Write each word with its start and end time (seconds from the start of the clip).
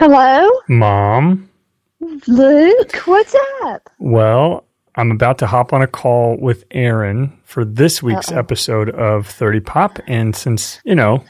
Hello, 0.00 0.48
Mom, 0.66 1.48
Luke. 2.26 2.96
What's 3.04 3.36
up? 3.64 3.90
well, 3.98 4.64
I'm 4.94 5.10
about 5.10 5.36
to 5.38 5.46
hop 5.46 5.74
on 5.74 5.82
a 5.82 5.86
call 5.86 6.38
with 6.40 6.64
Aaron 6.70 7.38
for 7.44 7.66
this 7.66 8.02
week's 8.02 8.32
Uh-oh. 8.32 8.38
episode 8.38 8.88
of 8.90 9.26
30 9.26 9.60
Pop. 9.60 9.98
And 10.06 10.34
since, 10.34 10.80
you 10.84 10.94
know, 10.94 11.22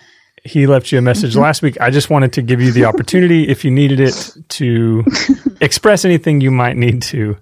he 0.45 0.69
left 0.69 0.93
you 0.93 0.99
a 0.99 1.03
message 1.03 1.33
Mm-hmm. 1.33 1.41
last 1.41 1.63
week, 1.63 1.81
I 1.81 1.91
just 1.91 2.11
wanted 2.11 2.33
to 2.35 2.43
give 2.43 2.61
you 2.61 2.71
the 2.71 2.85
opportunity, 2.85 3.49
if 3.49 3.65
you 3.65 3.73
needed 3.73 3.99
it, 3.99 4.37
to 4.51 5.05
express 5.61 6.05
anything 6.05 6.41
you 6.41 6.53
might 6.53 6.77
need 6.77 7.03
to 7.03 7.37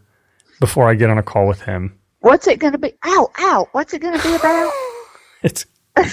before 0.60 0.88
I 0.88 0.95
get 0.95 1.10
on 1.10 1.19
a 1.19 1.22
call 1.22 1.47
with 1.47 1.60
him. 1.60 1.98
What's 2.20 2.47
it 2.47 2.58
going 2.58 2.72
to 2.72 2.78
be? 2.78 2.95
Ow, 3.05 3.30
ow. 3.38 3.69
What's 3.72 3.92
it 3.92 4.00
going 4.00 4.19
to 4.19 4.22
be 4.27 4.34
about? 4.34 4.72
It's 5.45 5.66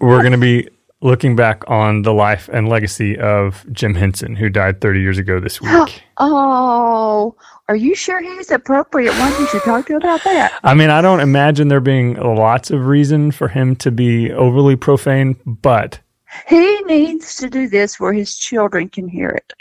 we're 0.00 0.20
going 0.22 0.32
to 0.32 0.38
be 0.38 0.68
looking 1.00 1.36
back 1.36 1.62
on 1.68 2.02
the 2.02 2.12
life 2.12 2.48
and 2.52 2.68
legacy 2.68 3.16
of 3.18 3.64
Jim 3.72 3.94
Henson, 3.94 4.34
who 4.34 4.48
died 4.48 4.80
30 4.80 5.00
years 5.00 5.18
ago 5.18 5.40
this 5.40 5.60
week. 5.60 6.02
Oh, 6.20 7.36
are 7.68 7.76
you 7.76 7.94
sure 7.94 8.20
he's 8.20 8.50
appropriate 8.50 9.16
one 9.20 9.30
you 9.38 9.46
should 9.46 9.62
talk 9.62 9.86
to 9.86 9.94
about 9.94 10.24
that? 10.24 10.52
I 10.64 10.74
mean, 10.74 10.90
I 10.90 11.00
don't 11.00 11.20
imagine 11.20 11.68
there 11.68 11.78
being 11.78 12.14
lots 12.14 12.72
of 12.72 12.86
reason 12.86 13.30
for 13.30 13.46
him 13.46 13.76
to 13.76 13.92
be 13.92 14.32
overly 14.32 14.74
profane, 14.74 15.36
but 15.46 16.00
He 16.48 16.80
needs 16.82 17.36
to 17.36 17.48
do 17.48 17.68
this 17.68 18.00
where 18.00 18.12
his 18.12 18.36
children 18.36 18.88
can 18.88 19.06
hear 19.06 19.28
it. 19.28 19.52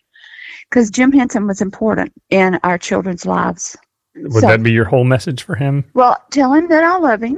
Because 0.68 0.90
Jim 0.90 1.12
Henson 1.12 1.46
was 1.46 1.62
important 1.62 2.12
in 2.32 2.60
our 2.64 2.80
children's 2.80 3.28
lives. 3.28 3.78
would 4.16 4.34
So- 4.34 4.48
that 4.48 4.64
be 4.64 4.72
your 4.72 4.86
whole 4.86 5.04
message 5.04 5.44
for 5.44 5.54
him? 5.54 5.84
Well, 5.94 6.18
tell 6.32 6.54
him 6.54 6.70
that 6.70 6.84
I 6.84 6.98
love 6.98 7.22
him 7.22 7.38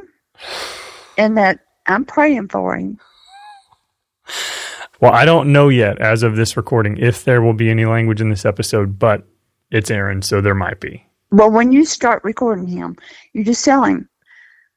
and 1.17 1.37
that 1.37 1.59
I'm 1.87 2.05
praying 2.05 2.47
for 2.47 2.77
him. 2.77 2.99
Well, 5.01 5.13
I 5.13 5.25
don't 5.25 5.53
know 5.53 5.69
yet, 5.69 5.99
as 5.99 6.23
of 6.23 6.35
this 6.35 6.57
recording, 6.57 6.97
if 6.97 7.23
there 7.23 7.41
will 7.41 7.53
be 7.53 7.69
any 7.69 7.85
language 7.85 8.19
in 8.19 8.29
this 8.29 8.45
episode, 8.45 8.99
but 8.99 9.25
it's 9.71 9.89
Aaron, 9.89 10.21
so 10.21 10.41
there 10.41 10.55
might 10.55 10.79
be. 10.81 11.05
Well, 11.31 11.51
when 11.51 11.71
you 11.71 11.85
start 11.85 12.23
recording 12.23 12.67
him, 12.67 12.97
you 13.33 13.43
just 13.43 13.63
tell 13.63 13.83
him 13.83 14.09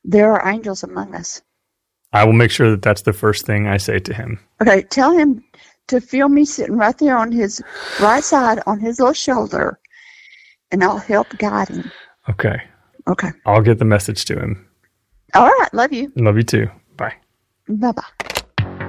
there 0.04 0.32
are 0.32 0.48
angels 0.48 0.82
among 0.82 1.14
us. 1.14 1.42
I 2.12 2.24
will 2.24 2.34
make 2.34 2.50
sure 2.50 2.70
that 2.70 2.82
that's 2.82 3.02
the 3.02 3.12
first 3.12 3.46
thing 3.46 3.66
I 3.66 3.78
say 3.78 3.98
to 3.98 4.14
him. 4.14 4.38
Okay, 4.60 4.82
tell 4.82 5.16
him 5.16 5.42
to 5.88 6.00
feel 6.00 6.28
me 6.28 6.44
sitting 6.44 6.76
right 6.76 6.96
there 6.98 7.16
on 7.16 7.32
his 7.32 7.62
right 8.00 8.22
side 8.22 8.60
on 8.66 8.80
his 8.80 8.98
little 8.98 9.14
shoulder, 9.14 9.78
and 10.70 10.84
I'll 10.84 10.98
help 10.98 11.36
guide 11.38 11.68
him. 11.68 11.90
Okay. 12.28 12.62
Okay. 13.08 13.30
I'll 13.46 13.62
get 13.62 13.78
the 13.78 13.84
message 13.84 14.24
to 14.26 14.38
him. 14.38 14.68
All 15.34 15.48
right. 15.48 15.72
Love 15.72 15.92
you. 15.92 16.12
Love 16.16 16.36
you 16.36 16.44
too. 16.44 16.70
Bye. 16.96 17.14
Bye 17.68 17.92
bye. 17.92 18.31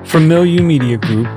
From 0.06 0.28
Milieu 0.28 0.62
Media 0.62 0.98
Group, 0.98 1.28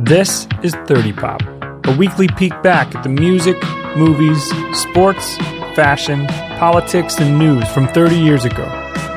this 0.00 0.46
is 0.62 0.74
30 0.86 1.12
Pop, 1.14 1.40
a 1.86 1.96
weekly 1.96 2.28
peek 2.28 2.52
back 2.62 2.94
at 2.94 3.02
the 3.02 3.08
music, 3.08 3.56
movies, 3.96 4.42
sports, 4.78 5.36
fashion, 5.74 6.26
politics, 6.58 7.18
and 7.20 7.38
news 7.38 7.66
from 7.70 7.88
30 7.88 8.16
years 8.18 8.44
ago. 8.44 8.64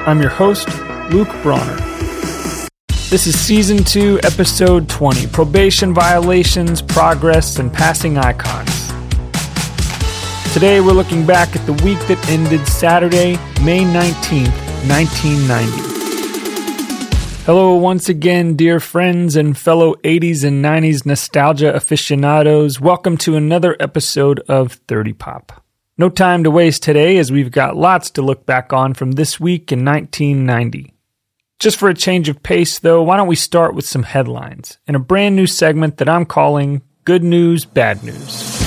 I'm 0.08 0.22
your 0.22 0.30
host, 0.30 0.70
Luke 1.12 1.30
Bronner. 1.42 1.75
This 3.09 3.28
is 3.28 3.38
Season 3.38 3.84
2, 3.84 4.22
Episode 4.24 4.88
20 4.88 5.28
Probation 5.28 5.94
Violations, 5.94 6.81
Progress, 6.81 7.59
and 7.59 7.74
Passing 7.74 8.18
Icons. 8.18 8.88
Today 10.54 10.80
we're 10.80 10.94
looking 10.94 11.25
back 11.25 11.54
at 11.56 11.66
the 11.66 11.74
week 11.84 12.00
that 12.08 12.24
ended 12.30 12.66
Saturday, 12.66 13.34
May 13.62 13.84
19th, 13.84 14.56
1990. 14.88 15.91
Hello, 17.44 17.74
once 17.74 18.07
again, 18.07 18.56
dear 18.56 18.79
friends 18.79 19.35
and 19.35 19.57
fellow 19.57 19.96
80s 20.03 20.44
and 20.44 20.63
90s 20.63 21.07
nostalgia 21.07 21.74
aficionados. 21.74 22.79
Welcome 22.79 23.18
to 23.18 23.35
another 23.35 23.75
episode 23.79 24.41
of 24.47 24.74
30 24.88 25.13
Pop. 25.13 25.66
No 25.97 26.09
time 26.09 26.44
to 26.44 26.51
waste 26.51 26.84
today 26.84 27.18
as 27.18 27.31
we've 27.31 27.50
got 27.50 27.75
lots 27.75 28.12
to 28.12 28.22
look 28.22 28.46
back 28.46 28.72
on 28.74 28.94
from 28.94 29.13
this 29.13 29.40
week 29.40 29.72
in 29.72 29.84
1990. 29.84 30.94
Just 31.57 31.78
for 31.78 31.90
a 31.90 31.96
change 31.96 32.30
of 32.30 32.44
pace, 32.44 32.78
though, 32.78 33.01
why 33.01 33.18
don't 33.18 33.28
we 33.28 33.35
start 33.35 33.74
with 33.74 33.88
some 33.88 34.03
headlines 34.03 34.78
in 34.85 34.94
a 34.94 35.00
brand 35.00 35.35
new 35.35 35.47
segment 35.47 35.97
that 35.97 36.07
I'm 36.07 36.25
calling 36.28 36.84
Good 37.06 37.24
News, 37.24 37.66
Bad 37.66 38.03
News. 38.03 38.61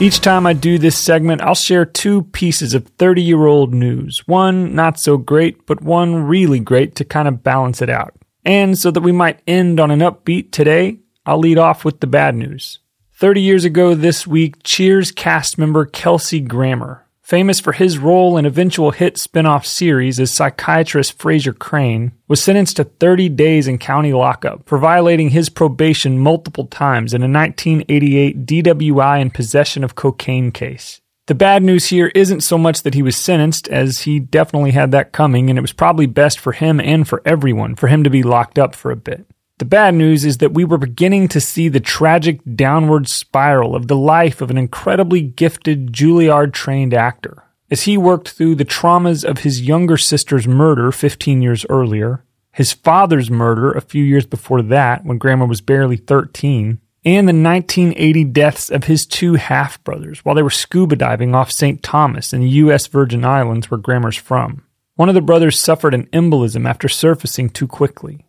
Each 0.00 0.20
time 0.20 0.44
I 0.44 0.54
do 0.54 0.76
this 0.76 0.98
segment, 0.98 1.40
I'll 1.40 1.54
share 1.54 1.84
two 1.86 2.24
pieces 2.24 2.74
of 2.74 2.88
30 2.98 3.22
year 3.22 3.46
old 3.46 3.72
news. 3.72 4.26
One 4.26 4.74
not 4.74 4.98
so 4.98 5.16
great, 5.16 5.66
but 5.66 5.82
one 5.82 6.24
really 6.24 6.58
great 6.58 6.96
to 6.96 7.04
kind 7.04 7.28
of 7.28 7.44
balance 7.44 7.80
it 7.80 7.88
out. 7.88 8.12
And 8.44 8.76
so 8.76 8.90
that 8.90 9.02
we 9.02 9.12
might 9.12 9.40
end 9.46 9.78
on 9.78 9.92
an 9.92 10.00
upbeat 10.00 10.50
today, 10.50 10.98
I'll 11.24 11.38
lead 11.38 11.58
off 11.58 11.84
with 11.84 12.00
the 12.00 12.08
bad 12.08 12.34
news. 12.34 12.80
30 13.14 13.40
years 13.40 13.64
ago 13.64 13.94
this 13.94 14.26
week, 14.26 14.56
Cheers 14.64 15.12
cast 15.12 15.58
member 15.58 15.86
Kelsey 15.86 16.40
Grammer, 16.40 17.03
famous 17.24 17.58
for 17.58 17.72
his 17.72 17.96
role 17.96 18.36
in 18.36 18.44
eventual 18.44 18.90
hit 18.90 19.16
spin-off 19.16 19.64
series 19.64 20.20
as 20.20 20.30
psychiatrist 20.30 21.18
Frasier 21.18 21.58
Crane, 21.58 22.12
was 22.28 22.42
sentenced 22.42 22.76
to 22.76 22.84
30 22.84 23.30
days 23.30 23.66
in 23.66 23.78
county 23.78 24.12
lockup 24.12 24.68
for 24.68 24.76
violating 24.76 25.30
his 25.30 25.48
probation 25.48 26.18
multiple 26.18 26.66
times 26.66 27.14
in 27.14 27.22
a 27.22 27.28
1988 27.28 28.44
DWI 28.44 29.22
and 29.22 29.32
possession 29.32 29.82
of 29.82 29.94
cocaine 29.94 30.52
case. 30.52 31.00
The 31.26 31.34
bad 31.34 31.62
news 31.62 31.86
here 31.86 32.12
isn't 32.14 32.42
so 32.42 32.58
much 32.58 32.82
that 32.82 32.92
he 32.92 33.00
was 33.00 33.16
sentenced, 33.16 33.66
as 33.68 34.00
he 34.00 34.20
definitely 34.20 34.72
had 34.72 34.90
that 34.90 35.12
coming, 35.12 35.48
and 35.48 35.58
it 35.58 35.62
was 35.62 35.72
probably 35.72 36.04
best 36.04 36.38
for 36.38 36.52
him 36.52 36.78
and 36.78 37.08
for 37.08 37.22
everyone 37.24 37.74
for 37.76 37.86
him 37.86 38.04
to 38.04 38.10
be 38.10 38.22
locked 38.22 38.58
up 38.58 38.74
for 38.74 38.90
a 38.90 38.96
bit. 38.96 39.24
The 39.58 39.64
bad 39.64 39.94
news 39.94 40.24
is 40.24 40.38
that 40.38 40.52
we 40.52 40.64
were 40.64 40.78
beginning 40.78 41.28
to 41.28 41.40
see 41.40 41.68
the 41.68 41.78
tragic 41.78 42.40
downward 42.56 43.08
spiral 43.08 43.76
of 43.76 43.86
the 43.86 43.96
life 43.96 44.40
of 44.40 44.50
an 44.50 44.58
incredibly 44.58 45.20
gifted 45.20 45.92
Juilliard 45.92 46.52
trained 46.52 46.92
actor. 46.92 47.44
As 47.70 47.82
he 47.82 47.96
worked 47.96 48.30
through 48.30 48.56
the 48.56 48.64
traumas 48.64 49.24
of 49.24 49.38
his 49.38 49.60
younger 49.60 49.96
sister's 49.96 50.48
murder 50.48 50.90
15 50.90 51.40
years 51.40 51.64
earlier, 51.70 52.24
his 52.50 52.72
father's 52.72 53.30
murder 53.30 53.70
a 53.70 53.80
few 53.80 54.02
years 54.02 54.26
before 54.26 54.60
that 54.62 55.04
when 55.04 55.18
Grammer 55.18 55.46
was 55.46 55.60
barely 55.60 55.96
13, 55.96 56.80
and 57.04 57.28
the 57.28 57.32
1980 57.32 58.24
deaths 58.24 58.70
of 58.70 58.84
his 58.84 59.06
two 59.06 59.34
half 59.34 59.82
brothers 59.84 60.24
while 60.24 60.34
they 60.34 60.42
were 60.42 60.50
scuba 60.50 60.96
diving 60.96 61.34
off 61.34 61.52
St. 61.52 61.82
Thomas 61.82 62.32
in 62.32 62.40
the 62.40 62.48
U.S. 62.48 62.88
Virgin 62.88 63.24
Islands 63.24 63.70
where 63.70 63.78
Grammer's 63.78 64.16
from. 64.16 64.64
One 64.96 65.08
of 65.08 65.14
the 65.14 65.20
brothers 65.20 65.60
suffered 65.60 65.94
an 65.94 66.06
embolism 66.06 66.68
after 66.68 66.88
surfacing 66.88 67.50
too 67.50 67.66
quickly. 67.66 68.24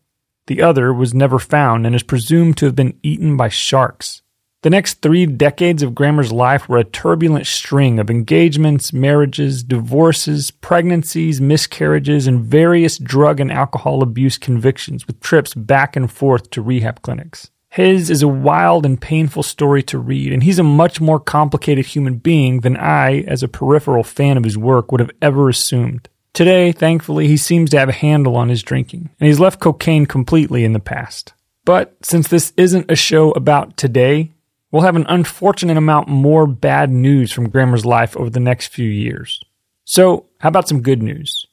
The 0.48 0.62
other 0.62 0.94
was 0.94 1.14
never 1.14 1.40
found 1.40 1.86
and 1.86 1.96
is 1.96 2.04
presumed 2.04 2.58
to 2.58 2.66
have 2.66 2.76
been 2.76 3.00
eaten 3.02 3.36
by 3.36 3.50
sharks. 3.50 4.22
The 4.62 4.70
next 4.72 5.02
three 5.04 5.28
decades 5.28 5.84
of 5.84 5.94
Grammer's 5.94 6.32
life 6.32 6.68
were 6.68 6.80
a 6.80 6.84
turbulent 6.84 7.46
string 7.46 8.00
of 8.00 8.10
engagements, 8.10 8.92
marriages, 8.92 9.64
divorces, 9.64 10.50
pregnancies, 10.50 11.40
miscarriages, 11.40 12.26
and 12.26 12.44
various 12.44 12.98
drug 12.98 13.40
and 13.40 13.52
alcohol 13.52 14.02
abuse 14.02 14.40
convictions 14.40 15.06
with 15.06 15.20
trips 15.20 15.54
back 15.54 15.96
and 15.96 16.12
forth 16.12 16.50
to 16.50 16.64
rehab 16.64 17.04
clinics. 17.04 17.52
His 17.70 18.10
is 18.10 18.24
a 18.24 18.28
wild 18.28 18.86
and 18.86 19.00
painful 19.00 19.44
story 19.44 19.84
to 19.84 20.00
read, 20.00 20.34
and 20.34 20.42
he's 20.42 20.60
a 20.60 20.64
much 20.64 21.02
more 21.02 21.20
complicated 21.20 21.86
human 21.86 22.18
being 22.18 22.62
than 22.62 22.78
I, 22.78 23.20
as 23.28 23.44
a 23.44 23.48
peripheral 23.48 24.04
fan 24.04 24.38
of 24.38 24.46
his 24.46 24.58
work, 24.58 24.92
would 24.92 25.02
have 25.02 25.12
ever 25.22 25.50
assumed. 25.50 26.10
Today, 26.36 26.74
thankfully, 26.74 27.30
he 27.30 27.38
seems 27.38 27.70
to 27.70 27.80
have 27.80 27.88
a 27.88 27.94
handle 27.94 28.36
on 28.36 28.50
his 28.50 28.62
drinking, 28.62 29.10
and 29.22 29.28
he's 29.28 29.40
left 29.40 29.62
cocaine 29.62 30.06
completely 30.06 30.66
in 30.66 30.74
the 30.74 30.82
past. 30.82 31.32
But 31.64 31.96
since 32.02 32.28
this 32.28 32.52
isn't 32.58 32.92
a 32.92 32.96
show 32.98 33.32
about 33.32 33.78
today, 33.78 34.34
we'll 34.70 34.82
have 34.82 34.98
an 34.98 35.06
unfortunate 35.08 35.78
amount 35.78 36.10
more 36.10 36.46
bad 36.46 36.92
news 36.92 37.32
from 37.32 37.48
Grammer's 37.48 37.86
life 37.86 38.18
over 38.18 38.30
the 38.30 38.42
next 38.42 38.68
few 38.68 38.90
years. 38.90 39.40
So, 39.86 40.26
how 40.40 40.50
about 40.50 40.68
some 40.68 40.82
good 40.82 41.02
news? 41.02 41.48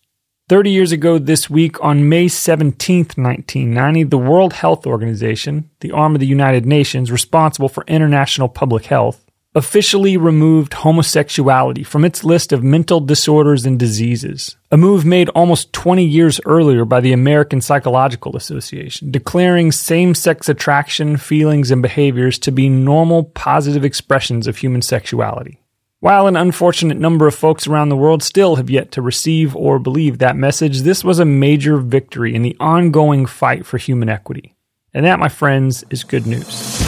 30 0.48 0.70
years 0.70 0.90
ago 0.90 1.16
this 1.16 1.48
week, 1.48 1.80
on 1.80 2.08
May 2.08 2.26
17th, 2.26 3.16
1990, 3.16 4.02
the 4.02 4.18
World 4.18 4.52
Health 4.52 4.84
Organization, 4.84 5.70
the 5.78 5.92
arm 5.92 6.16
of 6.16 6.20
the 6.20 6.26
United 6.26 6.66
Nations 6.66 7.12
responsible 7.12 7.68
for 7.68 7.84
international 7.86 8.48
public 8.48 8.86
health, 8.86 9.21
officially 9.54 10.16
removed 10.16 10.72
homosexuality 10.72 11.82
from 11.82 12.04
its 12.04 12.24
list 12.24 12.52
of 12.52 12.62
mental 12.62 13.00
disorders 13.00 13.66
and 13.66 13.78
diseases, 13.78 14.56
a 14.70 14.76
move 14.76 15.04
made 15.04 15.28
almost 15.30 15.72
20 15.72 16.04
years 16.04 16.40
earlier 16.46 16.84
by 16.84 17.00
the 17.00 17.12
American 17.12 17.60
Psychological 17.60 18.36
Association, 18.36 19.10
declaring 19.10 19.70
same 19.70 20.14
sex 20.14 20.48
attraction, 20.48 21.16
feelings, 21.16 21.70
and 21.70 21.82
behaviors 21.82 22.38
to 22.38 22.50
be 22.50 22.68
normal, 22.68 23.24
positive 23.24 23.84
expressions 23.84 24.46
of 24.46 24.56
human 24.56 24.80
sexuality. 24.80 25.60
While 26.00 26.26
an 26.26 26.36
unfortunate 26.36 26.98
number 26.98 27.28
of 27.28 27.34
folks 27.34 27.68
around 27.68 27.90
the 27.90 27.96
world 27.96 28.24
still 28.24 28.56
have 28.56 28.68
yet 28.68 28.90
to 28.92 29.02
receive 29.02 29.54
or 29.54 29.78
believe 29.78 30.18
that 30.18 30.34
message, 30.34 30.80
this 30.80 31.04
was 31.04 31.20
a 31.20 31.24
major 31.24 31.76
victory 31.76 32.34
in 32.34 32.42
the 32.42 32.56
ongoing 32.58 33.24
fight 33.26 33.64
for 33.64 33.78
human 33.78 34.08
equity. 34.08 34.56
And 34.92 35.06
that, 35.06 35.20
my 35.20 35.28
friends, 35.28 35.84
is 35.90 36.02
good 36.02 36.26
news. 36.26 36.81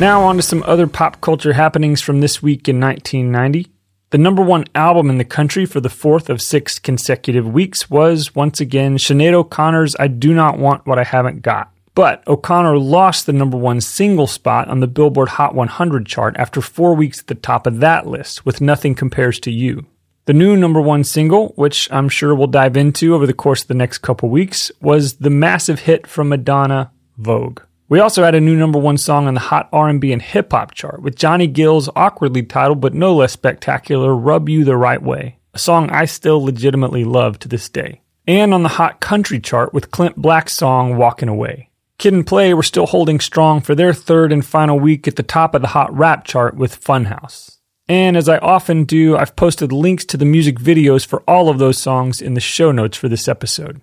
Now, 0.00 0.22
on 0.22 0.36
to 0.36 0.42
some 0.42 0.62
other 0.62 0.86
pop 0.86 1.20
culture 1.20 1.52
happenings 1.52 2.00
from 2.00 2.20
this 2.20 2.42
week 2.42 2.70
in 2.70 2.80
1990. 2.80 3.70
The 4.08 4.16
number 4.16 4.40
one 4.40 4.64
album 4.74 5.10
in 5.10 5.18
the 5.18 5.26
country 5.26 5.66
for 5.66 5.78
the 5.78 5.90
fourth 5.90 6.30
of 6.30 6.40
six 6.40 6.78
consecutive 6.78 7.46
weeks 7.46 7.90
was, 7.90 8.34
once 8.34 8.62
again, 8.62 8.96
Sinead 8.96 9.34
O'Connor's 9.34 9.94
I 9.98 10.08
Do 10.08 10.32
Not 10.32 10.58
Want 10.58 10.86
What 10.86 10.98
I 10.98 11.04
Haven't 11.04 11.42
Got. 11.42 11.70
But 11.94 12.26
O'Connor 12.26 12.78
lost 12.78 13.26
the 13.26 13.34
number 13.34 13.58
one 13.58 13.82
single 13.82 14.26
spot 14.26 14.68
on 14.68 14.80
the 14.80 14.86
Billboard 14.86 15.28
Hot 15.28 15.54
100 15.54 16.06
chart 16.06 16.34
after 16.38 16.62
four 16.62 16.94
weeks 16.94 17.20
at 17.20 17.26
the 17.26 17.34
top 17.34 17.66
of 17.66 17.80
that 17.80 18.06
list 18.06 18.46
with 18.46 18.62
Nothing 18.62 18.94
Compares 18.94 19.38
to 19.40 19.52
You. 19.52 19.84
The 20.24 20.32
new 20.32 20.56
number 20.56 20.80
one 20.80 21.04
single, 21.04 21.48
which 21.56 21.92
I'm 21.92 22.08
sure 22.08 22.34
we'll 22.34 22.46
dive 22.46 22.78
into 22.78 23.14
over 23.14 23.26
the 23.26 23.34
course 23.34 23.60
of 23.60 23.68
the 23.68 23.74
next 23.74 23.98
couple 23.98 24.30
weeks, 24.30 24.72
was 24.80 25.16
the 25.16 25.28
massive 25.28 25.80
hit 25.80 26.06
from 26.06 26.30
Madonna, 26.30 26.90
Vogue. 27.18 27.60
We 27.90 27.98
also 27.98 28.22
had 28.22 28.36
a 28.36 28.40
new 28.40 28.54
number 28.54 28.78
one 28.78 28.98
song 28.98 29.26
on 29.26 29.34
the 29.34 29.40
Hot 29.40 29.68
R&B 29.72 30.12
and 30.12 30.22
Hip 30.22 30.52
Hop 30.52 30.74
chart 30.74 31.02
with 31.02 31.16
Johnny 31.16 31.48
Gill's 31.48 31.90
awkwardly 31.96 32.44
titled 32.44 32.80
but 32.80 32.94
no 32.94 33.16
less 33.16 33.32
spectacular 33.32 34.14
"Rub 34.14 34.48
You 34.48 34.64
the 34.64 34.76
Right 34.76 35.02
Way," 35.02 35.38
a 35.54 35.58
song 35.58 35.90
I 35.90 36.04
still 36.04 36.40
legitimately 36.40 37.02
love 37.02 37.40
to 37.40 37.48
this 37.48 37.68
day. 37.68 38.00
And 38.28 38.54
on 38.54 38.62
the 38.62 38.68
Hot 38.68 39.00
Country 39.00 39.40
chart 39.40 39.74
with 39.74 39.90
Clint 39.90 40.14
Black's 40.14 40.52
song 40.52 40.98
"Walking 40.98 41.28
Away." 41.28 41.70
Kid 41.98 42.14
'n 42.14 42.22
Play 42.22 42.54
were 42.54 42.62
still 42.62 42.86
holding 42.86 43.18
strong 43.18 43.60
for 43.60 43.74
their 43.74 43.92
third 43.92 44.30
and 44.32 44.46
final 44.46 44.78
week 44.78 45.08
at 45.08 45.16
the 45.16 45.24
top 45.24 45.56
of 45.56 45.60
the 45.60 45.74
Hot 45.74 45.92
Rap 45.92 46.24
chart 46.24 46.56
with 46.56 46.80
Funhouse. 46.80 47.58
And 47.88 48.16
as 48.16 48.28
I 48.28 48.38
often 48.38 48.84
do, 48.84 49.16
I've 49.16 49.34
posted 49.34 49.72
links 49.72 50.04
to 50.04 50.16
the 50.16 50.24
music 50.24 50.60
videos 50.60 51.04
for 51.04 51.24
all 51.26 51.48
of 51.48 51.58
those 51.58 51.78
songs 51.78 52.22
in 52.22 52.34
the 52.34 52.40
show 52.40 52.70
notes 52.70 52.96
for 52.96 53.08
this 53.08 53.26
episode. 53.26 53.80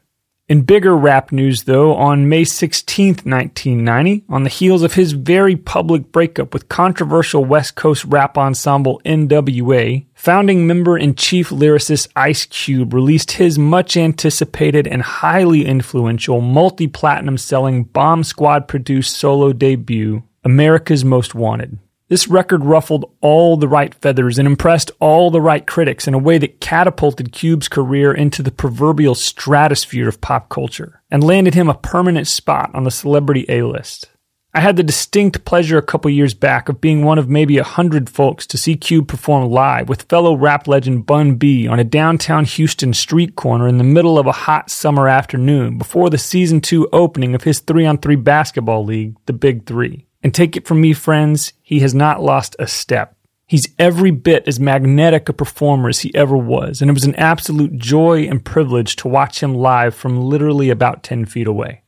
In 0.49 0.61
bigger 0.61 0.95
rap 0.95 1.33
news, 1.33 1.63
though, 1.63 1.93
on 1.95 2.29
May 2.29 2.45
16, 2.45 3.07
1990, 3.25 4.23
on 4.29 4.43
the 4.43 4.49
heels 4.49 4.81
of 4.81 4.93
his 4.93 5.11
very 5.11 5.57
public 5.57 6.13
breakup 6.13 6.53
with 6.53 6.69
controversial 6.69 7.43
West 7.43 7.75
Coast 7.75 8.05
rap 8.05 8.37
ensemble 8.37 9.01
NWA, 9.03 10.05
founding 10.13 10.65
member 10.65 10.95
and 10.95 11.17
chief 11.17 11.49
lyricist 11.49 12.07
Ice 12.15 12.45
Cube 12.45 12.93
released 12.93 13.33
his 13.33 13.59
much 13.59 13.97
anticipated 13.97 14.87
and 14.87 15.01
highly 15.01 15.65
influential, 15.65 16.39
multi 16.39 16.87
platinum 16.87 17.37
selling 17.37 17.83
Bomb 17.83 18.23
Squad 18.23 18.69
produced 18.69 19.17
solo 19.17 19.51
debut, 19.51 20.23
America's 20.45 21.03
Most 21.03 21.35
Wanted. 21.35 21.77
This 22.09 22.29
record 22.29 22.63
ruffled 22.63 23.11
all 23.19 23.57
the 23.57 23.67
right 23.67 23.93
feathers 23.95 24.39
and 24.39 24.47
impressed 24.47 24.91
all 25.01 25.29
the 25.29 25.41
right 25.41 25.67
critics 25.67 26.07
in 26.07 26.13
a 26.13 26.19
way 26.19 26.37
that 26.37 26.61
catapulted 26.61 27.33
Cube's 27.33 27.67
career 27.67 28.13
into 28.13 28.41
the 28.41 28.51
proverbial 28.51 29.13
stratosphere 29.13 30.07
of 30.07 30.21
pop 30.21 30.47
culture 30.47 31.01
and 31.11 31.21
landed 31.21 31.53
him 31.53 31.69
a 31.69 31.73
permanent 31.73 32.27
spot 32.27 32.71
on 32.73 32.85
the 32.85 32.91
celebrity 32.91 33.45
A 33.49 33.63
list. 33.63 34.09
I 34.53 34.61
had 34.61 34.77
the 34.77 34.83
distinct 34.83 35.43
pleasure 35.43 35.77
a 35.77 35.83
couple 35.83 36.09
years 36.09 36.33
back 36.33 36.69
of 36.69 36.79
being 36.79 37.03
one 37.03 37.19
of 37.19 37.27
maybe 37.27 37.57
a 37.57 37.63
hundred 37.63 38.09
folks 38.09 38.47
to 38.47 38.57
see 38.57 38.77
Cube 38.77 39.09
perform 39.09 39.51
live 39.51 39.89
with 39.89 40.03
fellow 40.03 40.33
rap 40.33 40.65
legend 40.65 41.05
Bun 41.05 41.35
B 41.35 41.67
on 41.67 41.77
a 41.77 41.83
downtown 41.83 42.45
Houston 42.45 42.93
street 42.93 43.35
corner 43.35 43.67
in 43.67 43.77
the 43.79 43.83
middle 43.83 44.17
of 44.17 44.25
a 44.25 44.31
hot 44.31 44.71
summer 44.71 45.09
afternoon 45.09 45.77
before 45.77 46.09
the 46.09 46.17
season 46.17 46.61
two 46.61 46.87
opening 46.93 47.35
of 47.35 47.43
his 47.43 47.59
three 47.59 47.85
on 47.85 47.97
three 47.97 48.15
basketball 48.15 48.85
league, 48.85 49.17
the 49.25 49.33
Big 49.33 49.65
Three. 49.65 50.06
And 50.23 50.33
take 50.33 50.57
it 50.57 50.67
from 50.67 50.81
me, 50.81 50.93
friends, 50.93 51.53
he 51.61 51.79
has 51.81 51.93
not 51.93 52.21
lost 52.21 52.55
a 52.59 52.67
step. 52.67 53.15
He's 53.45 53.73
every 53.79 54.11
bit 54.11 54.45
as 54.45 54.59
magnetic 54.59 55.29
a 55.29 55.33
performer 55.33 55.87
as 55.87 55.99
he 55.99 56.13
ever 56.13 56.35
was, 56.35 56.81
and 56.81 56.91
it 56.91 56.93
was 56.93 57.05
an 57.05 57.15
absolute 57.15 57.77
joy 57.77 58.23
and 58.23 58.43
privilege 58.43 58.97
to 58.97 59.07
watch 59.07 59.41
him 59.41 59.53
live 59.53 59.95
from 59.95 60.21
literally 60.21 60.69
about 60.69 61.03
10 61.03 61.25
feet 61.25 61.47
away. 61.47 61.83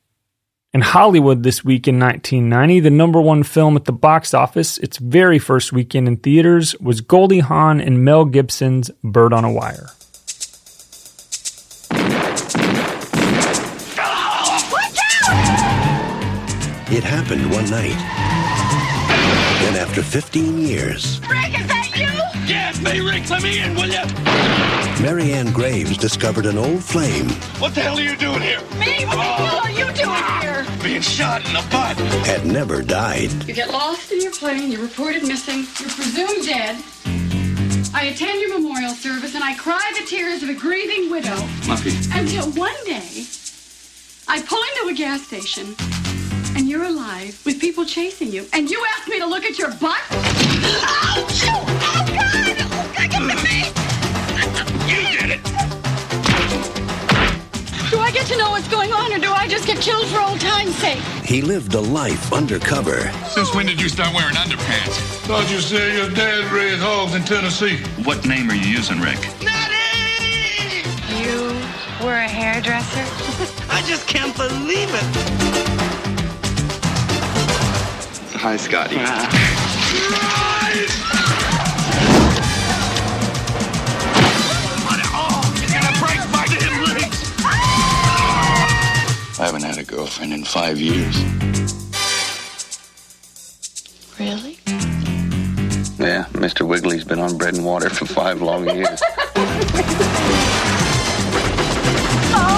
In 0.71 0.81
Hollywood 0.81 1.43
this 1.43 1.65
week 1.65 1.87
in 1.87 1.99
1990, 1.99 2.79
the 2.79 2.89
number 2.91 3.19
one 3.19 3.43
film 3.43 3.75
at 3.75 3.85
the 3.85 3.91
box 3.91 4.33
office, 4.33 4.77
its 4.77 4.97
very 4.97 5.39
first 5.39 5.73
weekend 5.73 6.07
in 6.07 6.17
theaters, 6.17 6.79
was 6.79 7.01
Goldie 7.01 7.39
Hawn 7.39 7.81
and 7.81 8.05
Mel 8.05 8.23
Gibson's 8.23 8.91
Bird 9.03 9.33
on 9.33 9.43
a 9.43 9.51
Wire. 9.51 9.89
It 16.91 17.03
happened 17.03 17.51
one 17.51 17.69
night. 17.69 17.93
Then 19.61 19.75
after 19.75 20.01
15 20.01 20.57
years, 20.57 21.21
Rick, 21.29 21.59
is 21.59 21.67
that 21.67 21.91
you? 21.95 22.07
Yeah, 22.51 22.71
it's 22.71 22.81
me, 22.81 22.99
Rick. 22.99 23.29
Let 23.29 23.43
me 23.43 23.61
in, 23.61 23.75
will 23.75 23.85
ya? 23.85 24.05
Marianne 24.99 25.53
Graves 25.53 25.97
discovered 25.97 26.47
an 26.47 26.57
old 26.57 26.83
flame 26.83 27.29
What 27.61 27.75
the 27.75 27.81
hell 27.81 27.99
are 27.99 28.01
you 28.01 28.15
doing 28.15 28.41
here? 28.41 28.59
Me? 28.79 29.05
What 29.05 29.17
the 29.17 29.21
hell 29.21 29.59
are 29.59 29.69
you 29.69 29.85
doing 29.93 30.17
ah, 30.17 30.39
here? 30.41 30.65
Being 30.81 31.01
shot 31.03 31.45
in 31.45 31.53
the 31.53 31.63
butt. 31.69 31.95
had 32.25 32.47
never 32.47 32.81
died. 32.81 33.31
You 33.47 33.53
get 33.53 33.69
lost 33.69 34.11
in 34.11 34.19
your 34.19 34.31
plane, 34.31 34.71
you're 34.71 34.81
reported 34.81 35.21
missing, 35.27 35.67
you're 35.79 35.93
presumed 35.93 36.43
dead. 36.43 36.83
I 37.93 38.05
attend 38.05 38.41
your 38.41 38.59
memorial 38.59 38.95
service 38.95 39.35
and 39.35 39.43
I 39.43 39.55
cry 39.57 39.93
the 39.99 40.07
tears 40.07 40.41
of 40.41 40.49
a 40.49 40.55
grieving 40.55 41.11
widow 41.11 41.37
Muffy. 41.69 41.93
until 42.19 42.49
one 42.53 42.83
day 42.83 43.27
I 44.27 44.41
pull 44.41 44.61
into 44.73 44.91
a 44.91 44.97
gas 44.97 45.27
station 45.27 45.75
and 45.77 46.08
you're 46.69 46.85
alive 46.85 47.41
with 47.45 47.59
people 47.59 47.83
chasing 47.83 48.31
you. 48.31 48.45
And 48.53 48.69
you 48.69 48.85
ask 48.95 49.07
me 49.09 49.17
to 49.19 49.25
look 49.25 49.43
at 49.43 49.57
your 49.57 49.71
butt? 49.71 49.99
Oh! 50.11 51.27
Oh, 51.41 51.65
God! 51.81 52.09
Oh, 52.59 52.93
God, 52.95 53.09
get 53.09 53.11
to 53.11 53.35
me! 53.43 53.65
You 54.85 55.01
did 55.17 55.29
it. 55.31 55.43
Do 57.89 57.99
I 57.99 58.11
get 58.13 58.27
to 58.27 58.37
know 58.37 58.51
what's 58.51 58.67
going 58.67 58.93
on 58.93 59.11
or 59.11 59.17
do 59.17 59.31
I 59.31 59.47
just 59.47 59.65
get 59.65 59.79
killed 59.79 60.05
for 60.09 60.19
old 60.19 60.39
time's 60.39 60.75
sake? 60.75 60.99
He 61.25 61.41
lived 61.41 61.73
a 61.73 61.81
life 61.81 62.31
undercover. 62.31 63.11
Since 63.29 63.55
when 63.55 63.65
did 63.65 63.81
you 63.81 63.89
start 63.89 64.13
wearing 64.13 64.35
underpants? 64.35 64.99
Thought 65.25 65.49
you 65.49 65.61
said 65.61 65.95
your 65.95 66.09
dad 66.11 66.51
raised 66.51 66.81
hogs 66.81 67.15
in 67.15 67.23
Tennessee. 67.23 67.77
What 68.03 68.27
name 68.27 68.47
are 68.51 68.55
you 68.55 68.67
using, 68.67 68.99
Rick? 68.99 69.17
You 71.17 71.49
were 72.05 72.13
a 72.13 72.27
hairdresser? 72.27 73.05
I 73.71 73.81
just 73.87 74.07
can't 74.07 74.35
believe 74.37 74.89
it. 74.91 75.38
Hi, 78.41 78.55
Scotty. 78.55 78.95
I 78.95 79.01
haven't 89.45 89.63
had 89.63 89.77
a 89.77 89.83
girlfriend 89.83 90.31
in 90.31 90.45
five 90.45 90.79
years. 90.79 91.17
Really? 94.17 94.57
Yeah, 95.99 96.23
Mr. 96.31 96.65
Wiggly's 96.65 97.03
been 97.03 97.19
on 97.19 97.37
bread 97.37 97.55
and 97.55 97.65
water 97.65 97.89
for 97.89 98.05
five 98.05 98.41
long 98.41 98.69
years. 98.73 99.01
Oh 102.31 102.55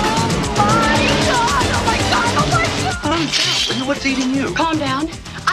my 0.57 0.95
god! 1.25 1.65
Oh 1.73 1.83
my 1.85 1.97
god! 1.97 2.29
Oh 2.37 2.45
my 2.53 2.65
god! 2.83 3.01
Calm 3.01 3.25
down. 3.25 3.87
What's 3.87 4.05
eating 4.05 4.35
you? 4.35 4.53
Calm 4.53 4.77
down. 4.77 5.00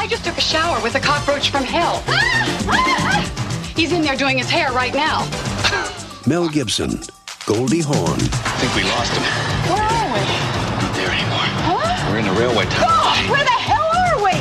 I 0.09 0.11
just 0.11 0.25
took 0.25 0.39
a 0.39 0.41
shower 0.41 0.83
with 0.83 0.95
a 0.95 1.01
cockroach 1.01 1.51
from 1.51 1.65
hell. 1.65 2.03
He's 3.77 3.93
in 3.93 4.01
there 4.01 4.17
doing 4.17 4.39
his 4.39 4.49
hair 4.49 4.73
right 4.73 4.95
now. 4.95 5.29
Mel 6.27 6.49
Gibson, 6.49 7.03
Goldie 7.45 7.83
Hawn, 7.83 8.19
I 8.19 8.57
think 8.57 8.75
we 8.75 8.85
lost 8.85 9.13
him. 9.13 9.23
Where 9.69 9.83
are 9.83 10.13
we? 10.15 10.21
Not 10.81 10.95
there 10.97 11.11
anymore. 11.11 11.45
We're 12.09 12.21
in 12.21 12.27
a 12.27 12.33
railway 12.41 12.65
tunnel. 12.71 12.89
Oh, 12.89 13.27
where 13.29 13.45
the 13.45 13.51
hell 13.51 13.85
are 14.07 14.17
we? 14.25 14.33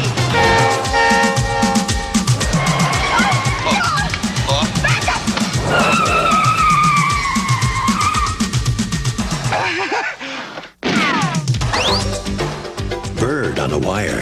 Bird 13.20 13.60
on 13.60 13.74
a 13.74 13.78
Wire. 13.78 14.22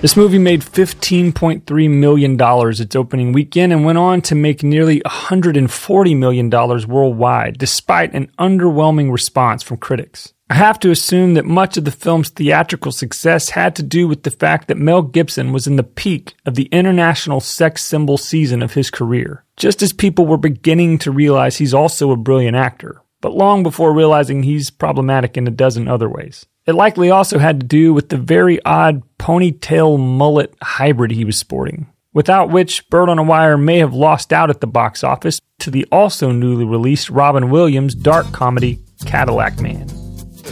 This 0.00 0.16
movie 0.16 0.38
made 0.38 0.62
$15.3 0.62 1.90
million 1.90 2.38
its 2.40 2.96
opening 2.96 3.32
weekend 3.32 3.70
and 3.70 3.84
went 3.84 3.98
on 3.98 4.22
to 4.22 4.34
make 4.34 4.62
nearly 4.62 5.00
$140 5.00 6.16
million 6.16 6.48
worldwide, 6.48 7.58
despite 7.58 8.14
an 8.14 8.32
underwhelming 8.38 9.12
response 9.12 9.62
from 9.62 9.76
critics. 9.76 10.32
I 10.48 10.54
have 10.54 10.80
to 10.80 10.90
assume 10.90 11.34
that 11.34 11.44
much 11.44 11.76
of 11.76 11.84
the 11.84 11.90
film's 11.90 12.30
theatrical 12.30 12.92
success 12.92 13.50
had 13.50 13.76
to 13.76 13.82
do 13.82 14.08
with 14.08 14.22
the 14.22 14.30
fact 14.30 14.68
that 14.68 14.78
Mel 14.78 15.02
Gibson 15.02 15.52
was 15.52 15.66
in 15.66 15.76
the 15.76 15.82
peak 15.82 16.34
of 16.46 16.54
the 16.54 16.70
international 16.72 17.40
sex 17.40 17.84
symbol 17.84 18.16
season 18.16 18.62
of 18.62 18.72
his 18.72 18.90
career, 18.90 19.44
just 19.58 19.82
as 19.82 19.92
people 19.92 20.26
were 20.26 20.38
beginning 20.38 20.96
to 21.00 21.10
realize 21.10 21.58
he's 21.58 21.74
also 21.74 22.10
a 22.10 22.16
brilliant 22.16 22.56
actor, 22.56 23.02
but 23.20 23.34
long 23.34 23.62
before 23.62 23.92
realizing 23.92 24.44
he's 24.44 24.70
problematic 24.70 25.36
in 25.36 25.46
a 25.46 25.50
dozen 25.50 25.88
other 25.88 26.08
ways. 26.08 26.46
It 26.70 26.74
likely 26.74 27.10
also 27.10 27.40
had 27.40 27.58
to 27.58 27.66
do 27.66 27.92
with 27.92 28.10
the 28.10 28.16
very 28.16 28.64
odd 28.64 29.02
ponytail 29.18 29.98
mullet 29.98 30.54
hybrid 30.62 31.10
he 31.10 31.24
was 31.24 31.36
sporting, 31.36 31.88
without 32.12 32.48
which 32.48 32.88
Bird 32.90 33.08
on 33.08 33.18
a 33.18 33.24
Wire 33.24 33.58
may 33.58 33.78
have 33.78 33.92
lost 33.92 34.32
out 34.32 34.50
at 34.50 34.60
the 34.60 34.68
box 34.68 35.02
office 35.02 35.40
to 35.58 35.72
the 35.72 35.84
also 35.90 36.30
newly 36.30 36.64
released 36.64 37.10
Robin 37.10 37.50
Williams 37.50 37.96
dark 37.96 38.30
comedy 38.30 38.78
Cadillac 39.04 39.60
Man. 39.60 39.88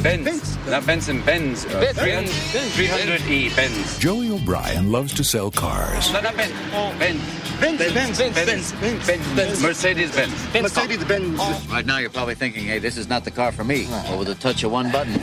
Benz, 0.03 0.57
not 0.67 0.85
Benson, 0.87 1.23
Benz. 1.23 1.65
Uh, 1.67 1.93
300, 1.95 2.29
300E 2.29 3.55
Benz. 3.55 3.99
Joey 3.99 4.31
O'Brien 4.31 4.91
loves 4.91 5.15
to 5.15 5.23
sell 5.23 5.53
cars. 5.53 6.13
No, 6.13 6.21
not 6.21 6.37
Benz. 6.37 6.53
Benz. 6.99 7.23
Benz, 7.61 7.79
Benz, 7.79 8.19
Benz, 8.19 8.19
Benz, 8.19 8.73
Benz, 8.73 9.07
Benz, 9.07 9.35
Benz. 9.37 9.63
Mercedes 9.63 10.15
Benz. 10.17 10.55
Mercedes 10.55 11.05
Benz. 11.05 11.39
Right 11.69 11.87
now, 11.87 11.99
you're 11.99 12.11
probably 12.11 12.35
thinking, 12.35 12.65
hey, 12.65 12.81
this 12.81 12.97
is 12.97 13.09
not 13.09 13.25
the 13.25 13.31
car 13.31 13.53
for 13.53 13.63
me. 13.65 13.87
But 14.09 14.19
with 14.19 14.29
a 14.29 14.35
touch 14.37 14.63
of 14.65 14.73
one 14.73 14.91
button, 14.93 15.15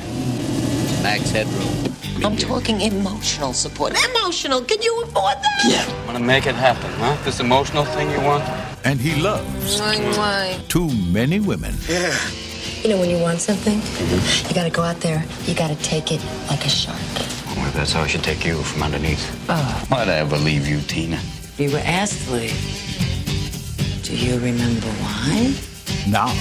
max 1.05 1.29
headroom. 1.29 2.25
I'm 2.25 2.35
talking 2.35 2.81
emotional 2.81 3.53
support. 3.53 3.93
Emotional? 4.09 4.59
Can 4.69 4.81
you 4.81 4.93
afford 5.03 5.37
that? 5.45 5.57
Yeah. 5.73 6.01
i 6.01 6.05
Want 6.07 6.17
to 6.17 6.23
make 6.23 6.47
it 6.47 6.55
happen, 6.55 6.89
huh? 7.03 7.15
This 7.23 7.39
emotional 7.39 7.85
thing 7.95 8.09
you 8.09 8.21
want? 8.21 8.43
And 8.89 8.99
he 8.99 9.13
loves 9.21 9.79
Why, 9.79 9.97
why? 10.17 10.59
too 10.67 10.89
many 11.19 11.39
women. 11.39 11.75
Yeah. 11.87 12.17
You 12.81 12.89
know, 12.89 12.99
when 13.01 13.11
you 13.11 13.19
want 13.27 13.39
something, 13.39 13.77
you 14.47 14.53
gotta 14.59 14.71
go 14.79 14.81
out 14.81 14.99
there, 15.01 15.21
you 15.45 15.53
gotta 15.53 15.77
take 15.93 16.11
it 16.11 16.21
like 16.49 16.63
a 16.65 16.69
shark. 16.81 16.97
Oh, 17.19 17.53
well, 17.57 17.71
that's 17.77 17.93
how 17.93 18.01
I 18.01 18.07
should 18.07 18.23
take 18.23 18.43
you 18.43 18.55
from 18.63 18.81
underneath. 18.87 19.23
Ah. 19.49 19.55
Oh, 19.55 19.85
Why'd 19.89 20.09
I 20.09 20.17
ever 20.25 20.37
leave 20.37 20.67
you, 20.67 20.79
Tina? 20.81 21.19
You 21.59 21.71
were 21.71 21.85
asked 21.85 22.25
to 22.25 22.33
leave. 22.33 22.61
Do 24.07 24.13
you 24.15 24.35
remember 24.49 24.89
why? 25.05 25.53
Now, 26.07 26.33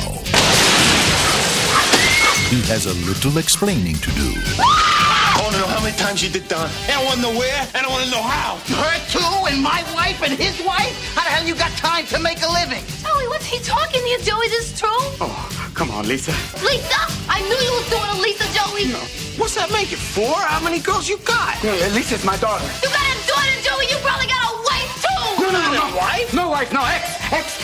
he 2.54 2.62
has 2.70 2.86
a 2.86 2.94
little 3.02 3.36
explaining 3.38 3.98
to 3.98 4.10
do. 4.14 4.30
I 4.62 5.42
want 5.42 5.58
to 5.58 5.60
know 5.60 5.66
how 5.66 5.82
many 5.82 5.96
times 5.98 6.22
you 6.22 6.30
did 6.30 6.46
done. 6.46 6.70
I 6.86 7.02
want 7.02 7.18
to 7.18 7.22
know 7.26 7.34
where, 7.34 7.66
and 7.74 7.82
I 7.82 7.88
want 7.90 8.06
to 8.06 8.10
know 8.14 8.22
how. 8.22 8.62
Her 8.78 8.94
too, 9.10 9.26
and 9.50 9.58
my 9.58 9.82
wife, 9.90 10.22
and 10.22 10.38
his 10.38 10.54
wife? 10.62 10.94
How 11.18 11.26
the 11.26 11.34
hell 11.34 11.42
you 11.42 11.58
got 11.58 11.74
time 11.74 12.06
to 12.14 12.18
make 12.22 12.38
a 12.46 12.50
living? 12.50 12.86
Joey, 13.02 13.26
what's 13.26 13.46
he 13.50 13.58
talking 13.58 14.06
here, 14.06 14.22
Joey? 14.22 14.46
This 14.54 14.70
is 14.70 14.78
true? 14.78 15.02
Oh, 15.18 15.34
come 15.74 15.90
on, 15.90 16.06
Lisa. 16.06 16.30
Lisa? 16.62 17.00
I 17.26 17.42
knew 17.42 17.58
you 17.58 17.74
was 17.74 17.90
doing 17.90 18.10
a 18.14 18.18
Lisa, 18.22 18.46
Joey. 18.54 18.86
What's 19.34 19.58
that 19.58 19.74
make 19.74 19.90
it? 19.90 19.98
Four? 19.98 20.38
How 20.38 20.62
many 20.62 20.78
girls 20.78 21.08
you 21.08 21.18
got? 21.26 21.58
Yeah, 21.58 21.90
Lisa's 21.90 22.22
my 22.22 22.38
daughter. 22.38 22.62
You 22.86 22.88
got 22.94 23.02
a 23.02 23.18
daughter, 23.26 23.56
Joey. 23.66 23.90
You 23.90 23.98
probably 23.98 24.30
got 24.30 24.46
a 24.46 24.54
wife, 24.62 24.94
too. 25.02 25.42
No, 25.42 25.50
no, 25.50 25.58
no, 25.58 25.90
no, 25.90 25.96
wife? 25.98 26.30
No 26.30 26.50
wife, 26.54 26.70
no, 26.70 26.86
ex, 26.86 27.02
ex, 27.34 27.58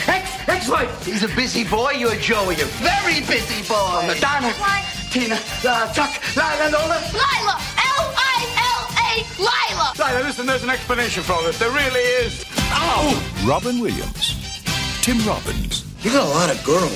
He's 1.03 1.23
a 1.23 1.27
busy 1.35 1.63
boy. 1.63 1.91
You're 1.91 2.15
Joey, 2.15 2.55
a 2.61 2.65
very 2.79 3.21
busy 3.21 3.61
boy. 3.67 4.03
Madonna, 4.07 4.51
What? 4.53 4.85
Tina, 5.11 5.35
uh, 5.67 5.91
Chuck, 5.93 6.11
Lila, 6.35 6.69
Lola. 6.71 6.97
Lila. 7.11 7.55
L-I-L-A. 7.99 9.25
Lila. 9.37 9.93
Lila, 9.99 10.23
listen, 10.25 10.45
there's 10.45 10.63
an 10.63 10.69
explanation 10.69 11.23
for 11.23 11.33
all 11.33 11.43
this. 11.43 11.59
There 11.59 11.71
really 11.71 11.99
is. 11.99 12.45
Oh! 12.73 13.43
Robin 13.45 13.79
Williams, 13.81 14.61
Tim 15.01 15.17
Robbins, 15.27 15.83
You 16.03 16.11
got 16.11 16.25
a 16.25 16.29
lot 16.29 16.49
of 16.49 16.63
girls. 16.63 16.93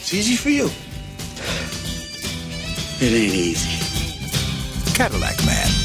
It's 0.00 0.12
easy 0.12 0.36
for 0.36 0.50
you. 0.50 0.68
It 3.00 3.12
ain't 3.14 3.34
easy. 3.34 4.92
Cadillac 4.94 5.38
Man. 5.46 5.79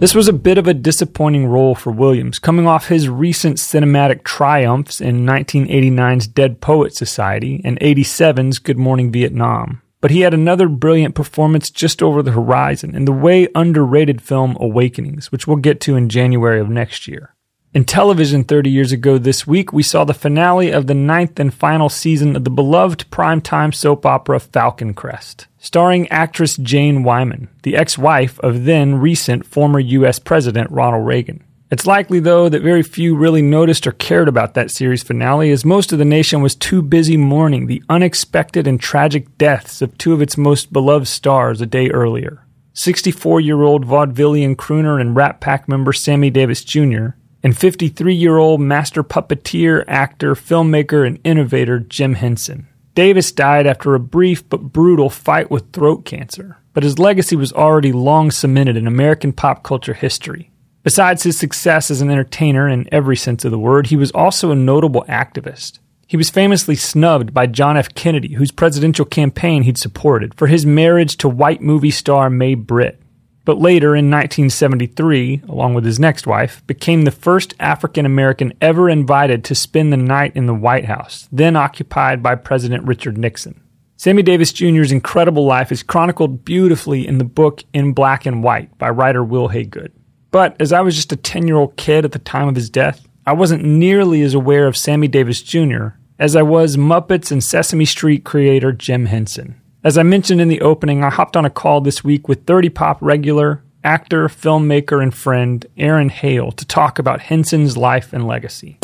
This 0.00 0.14
was 0.14 0.28
a 0.28 0.32
bit 0.32 0.58
of 0.58 0.68
a 0.68 0.74
disappointing 0.74 1.46
role 1.46 1.74
for 1.74 1.90
Williams, 1.90 2.38
coming 2.38 2.68
off 2.68 2.86
his 2.86 3.08
recent 3.08 3.56
cinematic 3.56 4.22
triumphs 4.22 5.00
in 5.00 5.26
1989's 5.26 6.28
Dead 6.28 6.60
Poet 6.60 6.94
Society 6.94 7.60
and 7.64 7.80
87's 7.80 8.60
Good 8.60 8.78
Morning 8.78 9.10
Vietnam. 9.10 9.82
But 10.00 10.12
he 10.12 10.20
had 10.20 10.34
another 10.34 10.68
brilliant 10.68 11.16
performance 11.16 11.68
just 11.68 12.00
over 12.00 12.22
the 12.22 12.30
horizon 12.30 12.94
in 12.94 13.06
the 13.06 13.12
way 13.12 13.48
underrated 13.56 14.22
film 14.22 14.56
Awakenings, 14.60 15.32
which 15.32 15.48
we'll 15.48 15.56
get 15.56 15.80
to 15.80 15.96
in 15.96 16.08
January 16.08 16.60
of 16.60 16.68
next 16.68 17.08
year. 17.08 17.34
In 17.74 17.84
television 17.84 18.44
30 18.44 18.70
years 18.70 18.92
ago 18.92 19.18
this 19.18 19.46
week, 19.46 19.74
we 19.74 19.82
saw 19.82 20.04
the 20.04 20.14
finale 20.14 20.70
of 20.70 20.86
the 20.86 20.94
ninth 20.94 21.38
and 21.38 21.52
final 21.52 21.90
season 21.90 22.34
of 22.34 22.44
the 22.44 22.50
beloved 22.50 23.10
primetime 23.10 23.74
soap 23.74 24.06
opera 24.06 24.40
Falcon 24.40 24.94
Crest, 24.94 25.48
starring 25.58 26.08
actress 26.08 26.56
Jane 26.56 27.02
Wyman, 27.02 27.48
the 27.64 27.76
ex-wife 27.76 28.40
of 28.40 28.64
then 28.64 28.94
recent 28.94 29.44
former 29.44 29.80
U.S. 29.80 30.18
President 30.18 30.70
Ronald 30.70 31.06
Reagan. 31.06 31.44
It's 31.70 31.86
likely, 31.86 32.20
though, 32.20 32.48
that 32.48 32.62
very 32.62 32.82
few 32.82 33.14
really 33.14 33.42
noticed 33.42 33.86
or 33.86 33.92
cared 33.92 34.28
about 34.28 34.54
that 34.54 34.70
series 34.70 35.02
finale, 35.02 35.50
as 35.50 35.66
most 35.66 35.92
of 35.92 35.98
the 35.98 36.06
nation 36.06 36.40
was 36.40 36.54
too 36.54 36.80
busy 36.80 37.18
mourning 37.18 37.66
the 37.66 37.82
unexpected 37.90 38.66
and 38.66 38.80
tragic 38.80 39.36
deaths 39.36 39.82
of 39.82 39.98
two 39.98 40.14
of 40.14 40.22
its 40.22 40.38
most 40.38 40.72
beloved 40.72 41.06
stars 41.06 41.60
a 41.60 41.66
day 41.66 41.90
earlier. 41.90 42.46
64 42.72 43.42
year 43.42 43.60
old 43.60 43.84
vaudevillian 43.84 44.56
crooner 44.56 44.98
and 44.98 45.14
Rat 45.14 45.42
Pack 45.42 45.68
member 45.68 45.92
Sammy 45.92 46.30
Davis 46.30 46.64
Jr., 46.64 47.08
and 47.42 47.56
53 47.56 48.14
year 48.14 48.36
old 48.36 48.60
master 48.60 49.02
puppeteer, 49.02 49.84
actor, 49.86 50.34
filmmaker, 50.34 51.06
and 51.06 51.18
innovator 51.24 51.78
Jim 51.78 52.14
Henson. 52.14 52.68
Davis 52.94 53.30
died 53.30 53.66
after 53.66 53.94
a 53.94 54.00
brief 54.00 54.48
but 54.48 54.72
brutal 54.72 55.08
fight 55.08 55.50
with 55.50 55.72
throat 55.72 56.04
cancer, 56.04 56.58
but 56.72 56.82
his 56.82 56.98
legacy 56.98 57.36
was 57.36 57.52
already 57.52 57.92
long 57.92 58.30
cemented 58.30 58.76
in 58.76 58.86
American 58.86 59.32
pop 59.32 59.62
culture 59.62 59.94
history. 59.94 60.50
Besides 60.82 61.22
his 61.22 61.38
success 61.38 61.90
as 61.90 62.00
an 62.00 62.10
entertainer 62.10 62.68
in 62.68 62.88
every 62.92 63.16
sense 63.16 63.44
of 63.44 63.50
the 63.50 63.58
word, 63.58 63.88
he 63.88 63.96
was 63.96 64.10
also 64.12 64.50
a 64.50 64.56
notable 64.56 65.04
activist. 65.08 65.78
He 66.08 66.16
was 66.16 66.30
famously 66.30 66.74
snubbed 66.74 67.34
by 67.34 67.46
John 67.46 67.76
F. 67.76 67.94
Kennedy, 67.94 68.34
whose 68.34 68.50
presidential 68.50 69.04
campaign 69.04 69.64
he'd 69.64 69.76
supported, 69.76 70.34
for 70.34 70.46
his 70.46 70.64
marriage 70.64 71.18
to 71.18 71.28
white 71.28 71.60
movie 71.60 71.90
star 71.90 72.30
May 72.30 72.54
Britt. 72.54 73.00
But 73.48 73.60
later, 73.60 73.96
in 73.96 74.10
1973, 74.10 75.44
along 75.48 75.72
with 75.72 75.86
his 75.86 75.98
next 75.98 76.26
wife, 76.26 76.62
became 76.66 77.04
the 77.04 77.10
first 77.10 77.54
African 77.58 78.04
American 78.04 78.52
ever 78.60 78.90
invited 78.90 79.42
to 79.44 79.54
spend 79.54 79.90
the 79.90 79.96
night 79.96 80.36
in 80.36 80.44
the 80.44 80.52
White 80.52 80.84
House, 80.84 81.30
then 81.32 81.56
occupied 81.56 82.22
by 82.22 82.34
President 82.34 82.84
Richard 82.84 83.16
Nixon. 83.16 83.58
Sammy 83.96 84.22
Davis 84.22 84.52
Jr.'s 84.52 84.92
incredible 84.92 85.46
life 85.46 85.72
is 85.72 85.82
chronicled 85.82 86.44
beautifully 86.44 87.08
in 87.08 87.16
the 87.16 87.24
book 87.24 87.64
In 87.72 87.94
Black 87.94 88.26
and 88.26 88.42
White 88.42 88.76
by 88.76 88.90
writer 88.90 89.24
Wil 89.24 89.48
Haygood. 89.48 89.92
But 90.30 90.54
as 90.60 90.70
I 90.70 90.82
was 90.82 90.94
just 90.94 91.12
a 91.12 91.16
10 91.16 91.48
year 91.48 91.56
old 91.56 91.74
kid 91.78 92.04
at 92.04 92.12
the 92.12 92.18
time 92.18 92.48
of 92.48 92.54
his 92.54 92.68
death, 92.68 93.08
I 93.24 93.32
wasn't 93.32 93.64
nearly 93.64 94.20
as 94.20 94.34
aware 94.34 94.66
of 94.66 94.76
Sammy 94.76 95.08
Davis 95.08 95.40
Jr. 95.40 95.86
as 96.18 96.36
I 96.36 96.42
was 96.42 96.76
Muppets 96.76 97.32
and 97.32 97.42
Sesame 97.42 97.86
Street 97.86 98.24
creator 98.24 98.72
Jim 98.72 99.06
Henson. 99.06 99.58
As 99.84 99.96
I 99.96 100.02
mentioned 100.02 100.40
in 100.40 100.48
the 100.48 100.60
opening, 100.60 101.04
I 101.04 101.08
hopped 101.08 101.36
on 101.36 101.44
a 101.44 101.50
call 101.50 101.80
this 101.80 102.02
week 102.02 102.26
with 102.26 102.44
30 102.46 102.68
Pop 102.70 102.98
regular, 103.00 103.62
actor, 103.84 104.26
filmmaker, 104.26 105.00
and 105.00 105.14
friend 105.14 105.64
Aaron 105.76 106.08
Hale 106.08 106.50
to 106.50 106.64
talk 106.64 106.98
about 106.98 107.20
Henson's 107.20 107.76
life 107.76 108.12
and 108.12 108.26
legacy. 108.26 108.80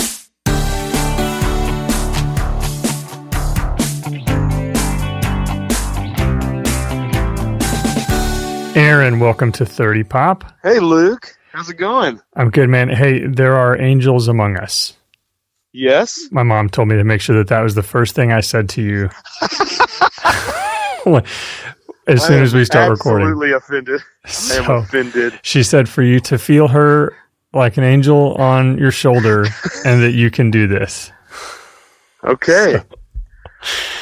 Aaron, 8.76 9.18
welcome 9.18 9.50
to 9.50 9.66
30 9.66 10.04
Pop. 10.04 10.44
Hey, 10.62 10.78
Luke. 10.78 11.36
How's 11.52 11.68
it 11.70 11.74
going? 11.74 12.20
I'm 12.36 12.50
good, 12.50 12.68
man. 12.68 12.88
Hey, 12.88 13.26
there 13.26 13.56
are 13.56 13.80
angels 13.80 14.28
among 14.28 14.56
us. 14.56 14.92
Yes. 15.72 16.20
My 16.30 16.44
mom 16.44 16.68
told 16.68 16.86
me 16.86 16.94
to 16.94 17.02
make 17.02 17.20
sure 17.20 17.36
that 17.38 17.48
that 17.48 17.62
was 17.62 17.74
the 17.74 17.82
first 17.82 18.14
thing 18.14 18.30
I 18.30 18.42
said 18.42 18.68
to 18.70 18.82
you 18.82 19.10
as 22.06 22.24
soon 22.24 22.42
as 22.42 22.54
we 22.54 22.64
start 22.64 22.90
recording. 22.90 23.28
Absolutely 23.28 23.52
offended. 23.52 24.00
I 24.24 24.54
am 24.56 24.70
offended. 24.82 25.38
She 25.42 25.62
said 25.62 25.88
for 25.88 26.02
you 26.02 26.20
to 26.20 26.38
feel 26.38 26.68
her 26.68 27.16
like 27.52 27.76
an 27.76 27.84
angel 27.84 28.34
on 28.34 28.78
your 28.78 28.90
shoulder 28.90 29.42
and 29.84 30.02
that 30.02 30.12
you 30.12 30.30
can 30.30 30.50
do 30.50 30.66
this. 30.66 31.10
Okay. 32.24 32.80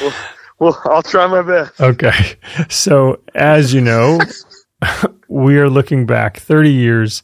Well, 0.01 0.13
well, 0.59 0.81
I'll 0.85 1.03
try 1.03 1.27
my 1.27 1.41
best. 1.41 1.79
Okay. 1.79 2.37
So, 2.69 3.21
as 3.35 3.73
you 3.73 3.81
know, 3.81 4.19
we 5.27 5.57
are 5.57 5.69
looking 5.69 6.05
back 6.05 6.37
30 6.37 6.71
years 6.71 7.23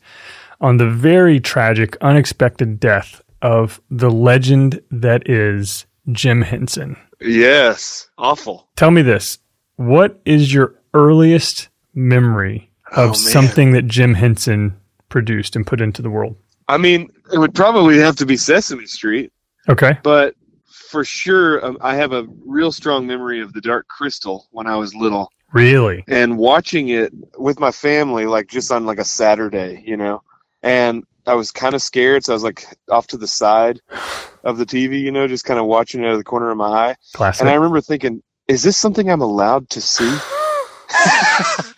on 0.62 0.78
the 0.78 0.90
very 0.90 1.40
tragic, 1.40 1.96
unexpected 2.02 2.80
death 2.80 3.22
of 3.42 3.82
the 3.90 4.10
legend 4.10 4.82
that 4.92 5.30
is 5.30 5.86
Jim 6.12 6.42
Henson. 6.42 6.98
Yes. 7.22 8.10
Awful. 8.18 8.68
Tell 8.76 8.92
me 8.92 9.02
this. 9.02 9.40
What 9.80 10.20
is 10.26 10.54
your 10.54 10.76
earliest 10.94 11.70
memory 11.94 12.70
of 12.92 13.12
Oh, 13.12 13.14
something 13.14 13.72
that 13.72 13.84
Jim 13.88 14.14
Henson 14.14 14.76
produced 15.08 15.56
and 15.56 15.66
put 15.66 15.80
into 15.80 16.02
the 16.02 16.10
world? 16.10 16.36
I 16.68 16.76
mean, 16.78 17.10
it 17.32 17.38
would 17.38 17.56
probably 17.56 17.98
have 18.00 18.18
to 18.18 18.26
be 18.26 18.36
Sesame 18.36 18.86
Street, 18.88 19.32
Okay. 19.70 19.98
but 20.04 20.36
for 20.90 21.06
sure, 21.06 21.66
um, 21.66 21.78
I 21.80 21.96
have 21.96 22.12
a 22.12 22.28
real 22.46 22.74
strong 22.74 23.08
memory 23.08 23.40
of 23.40 23.54
the 23.54 23.62
Dark 23.62 23.88
Crystal 23.88 24.48
when 24.52 24.68
I 24.68 24.76
was 24.76 24.94
little, 24.94 25.32
Really? 25.54 26.04
and 26.10 26.38
watching 26.38 26.90
it 26.90 27.14
with 27.38 27.62
my 27.62 27.72
family, 27.72 28.26
like 28.26 28.48
just 28.48 28.74
on 28.74 28.86
like 28.86 29.00
a 29.00 29.06
Saturday, 29.06 29.82
you 29.88 29.96
know. 29.96 30.22
And 30.62 31.06
I 31.26 31.36
was 31.36 31.52
kind 31.54 31.74
of 31.74 31.82
scared, 31.82 32.26
so 32.26 32.34
I 32.34 32.36
was 32.36 32.44
like 32.44 32.66
off 32.92 33.08
to 33.08 33.18
the 33.18 33.28
side 33.28 33.80
of 34.44 34.58
the 34.58 34.66
TV, 34.66 35.00
you 35.00 35.12
know, 35.14 35.26
just 35.26 35.46
kind 35.46 35.58
of 35.58 35.68
watching 35.68 36.04
it 36.04 36.08
out 36.08 36.12
of 36.12 36.18
the 36.18 36.24
corner 36.26 36.52
of 36.52 36.58
my 36.58 36.90
eye. 36.90 36.96
Classic. 37.14 37.40
And 37.40 37.50
I 37.50 37.54
remember 37.54 37.80
thinking, 37.80 38.22
is 38.50 38.64
this 38.64 38.76
something 38.76 39.10
I'm 39.10 39.22
allowed 39.22 39.70
to 39.70 39.82
see? 39.82 40.18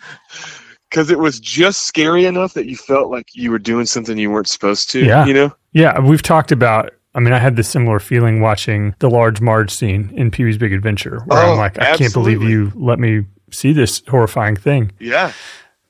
Because 0.90 1.10
it 1.10 1.18
was 1.18 1.40
just 1.40 1.84
scary 1.84 2.26
enough 2.26 2.52
that 2.52 2.66
you 2.66 2.76
felt 2.76 3.10
like 3.10 3.28
you 3.32 3.50
were 3.50 3.58
doing 3.58 3.86
something 3.86 4.18
you 4.18 4.30
weren't 4.30 4.46
supposed 4.46 4.90
to. 4.90 5.02
Yeah. 5.02 5.24
You 5.24 5.32
know? 5.32 5.52
Yeah, 5.72 5.98
we've 6.00 6.20
talked 6.20 6.52
about. 6.52 6.90
I 7.14 7.20
mean, 7.20 7.32
I 7.32 7.38
had 7.38 7.56
this 7.56 7.66
similar 7.66 7.98
feeling 7.98 8.42
watching 8.42 8.94
the 8.98 9.08
large 9.08 9.40
Marge 9.40 9.70
scene 9.70 10.12
in 10.14 10.30
Pee 10.30 10.44
Wee's 10.44 10.58
Big 10.58 10.74
Adventure, 10.74 11.22
where 11.24 11.38
Oh, 11.46 11.52
I'm 11.52 11.56
like, 11.56 11.78
I 11.78 11.96
can't 11.96 12.12
believe 12.12 12.42
you 12.42 12.72
let 12.74 12.98
me 12.98 13.24
see 13.50 13.72
this 13.72 14.02
horrifying 14.06 14.54
thing. 14.54 14.92
Yeah. 14.98 15.32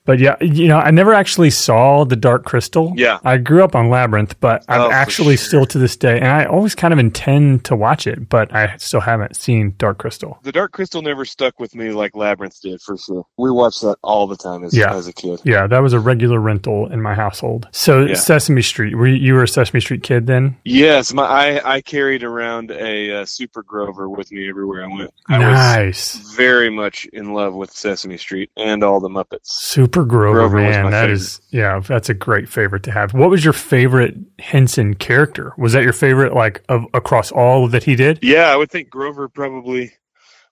But 0.05 0.19
yeah, 0.19 0.35
you 0.41 0.67
know, 0.67 0.77
I 0.79 0.91
never 0.91 1.13
actually 1.13 1.49
saw 1.49 2.03
the 2.03 2.15
Dark 2.15 2.43
Crystal. 2.45 2.93
Yeah. 2.95 3.19
I 3.23 3.37
grew 3.37 3.63
up 3.63 3.75
on 3.75 3.89
Labyrinth, 3.89 4.39
but 4.41 4.65
Oh, 4.67 4.73
I'm 4.73 4.89
for 4.89 4.93
actually 4.93 5.37
sure. 5.37 5.45
still 5.45 5.65
to 5.67 5.77
this 5.77 5.95
day, 5.95 6.17
and 6.17 6.27
I 6.27 6.45
always 6.45 6.75
kind 6.75 6.93
of 6.93 6.99
intend 6.99 7.63
to 7.65 7.75
watch 7.75 8.05
it, 8.07 8.27
but 8.29 8.53
I 8.53 8.75
still 8.77 8.99
haven't 8.99 9.35
seen 9.35 9.75
Dark 9.77 9.99
Crystal. 9.99 10.39
The 10.43 10.51
Dark 10.51 10.71
Crystal 10.73 11.01
never 11.01 11.23
stuck 11.25 11.59
with 11.59 11.73
me 11.75 11.91
like 11.91 12.15
Labyrinth 12.15 12.59
did, 12.61 12.81
for 12.81 12.97
sure. 12.97 13.25
We 13.37 13.49
watched 13.51 13.81
that 13.81 13.97
all 14.03 14.27
the 14.27 14.35
time 14.35 14.63
as, 14.63 14.75
Yeah. 14.75 14.93
as 14.93 15.07
a 15.07 15.13
kid. 15.13 15.39
Yeah, 15.45 15.67
that 15.67 15.79
was 15.79 15.93
a 15.93 15.99
regular 15.99 16.39
rental 16.39 16.91
in 16.91 17.01
my 17.01 17.13
household. 17.15 17.67
So 17.71 18.05
Yeah. 18.05 18.15
Sesame 18.15 18.61
Street, 18.61 18.95
were 18.95 19.07
you, 19.07 19.15
you 19.15 19.33
were 19.35 19.43
a 19.43 19.47
Sesame 19.47 19.79
Street 19.79 20.03
kid 20.03 20.27
then? 20.27 20.57
Yes, 20.65 21.13
my 21.13 21.23
I, 21.23 21.75
I 21.75 21.81
carried 21.81 22.23
around 22.23 22.71
a 22.71 23.21
uh, 23.21 23.25
Super 23.25 23.63
Grover 23.63 24.09
with 24.09 24.31
me 24.31 24.49
everywhere 24.49 24.83
I 24.83 24.87
went. 24.87 25.13
I 25.29 25.37
Nice. 25.37 26.17
was 26.17 26.33
very 26.35 26.69
much 26.69 27.05
in 27.13 27.33
love 27.33 27.53
with 27.53 27.71
Sesame 27.71 28.17
Street 28.17 28.49
and 28.57 28.83
all 28.83 28.99
the 28.99 29.09
Muppets. 29.09 29.45
Super 29.45 29.92
Grover, 30.03 30.39
Grover 30.39 30.57
man, 30.57 30.91
that 30.91 31.01
favorite. 31.01 31.11
is 31.13 31.41
yeah, 31.51 31.79
that's 31.79 32.09
a 32.09 32.13
great 32.13 32.49
favorite 32.49 32.83
to 32.83 32.91
have. 32.91 33.13
What 33.13 33.29
was 33.29 33.43
your 33.43 33.53
favorite 33.53 34.15
Henson 34.39 34.95
character? 34.95 35.53
Was 35.57 35.73
that 35.73 35.83
your 35.83 35.93
favorite, 35.93 36.33
like 36.33 36.63
of 36.69 36.85
across 36.93 37.31
all 37.31 37.67
that 37.67 37.83
he 37.83 37.95
did? 37.95 38.19
Yeah, 38.23 38.47
I 38.51 38.55
would 38.55 38.71
think 38.71 38.89
Grover 38.89 39.29
probably 39.29 39.91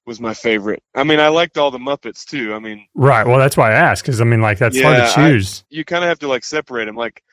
was 0.06 0.20
my 0.20 0.34
favorite. 0.34 0.82
I 0.96 1.04
mean, 1.04 1.20
I 1.20 1.28
liked 1.30 1.58
all 1.58 1.72
the 1.72 1.78
Muppets 1.80 2.24
too. 2.26 2.54
I 2.54 2.60
mean, 2.60 2.86
Right. 2.96 3.26
Well, 3.26 3.38
that's 3.40 3.58
why 3.58 3.72
I 3.72 3.76
asked 3.76 4.04
because 4.04 4.22
I 4.22 4.24
mean, 4.26 4.42
like 4.42 4.58
that's 4.60 4.80
hard 4.80 4.96
to 4.98 5.02
Yeah, 5.04 5.12
I- 5.26 5.30
choose. 5.32 5.64
you 5.70 5.84
kind 5.86 6.04
of 6.04 6.08
have 6.10 6.20
to 6.20 6.28
like 6.28 6.44
separate 6.44 6.86
them. 6.86 6.96
Like 6.96 7.24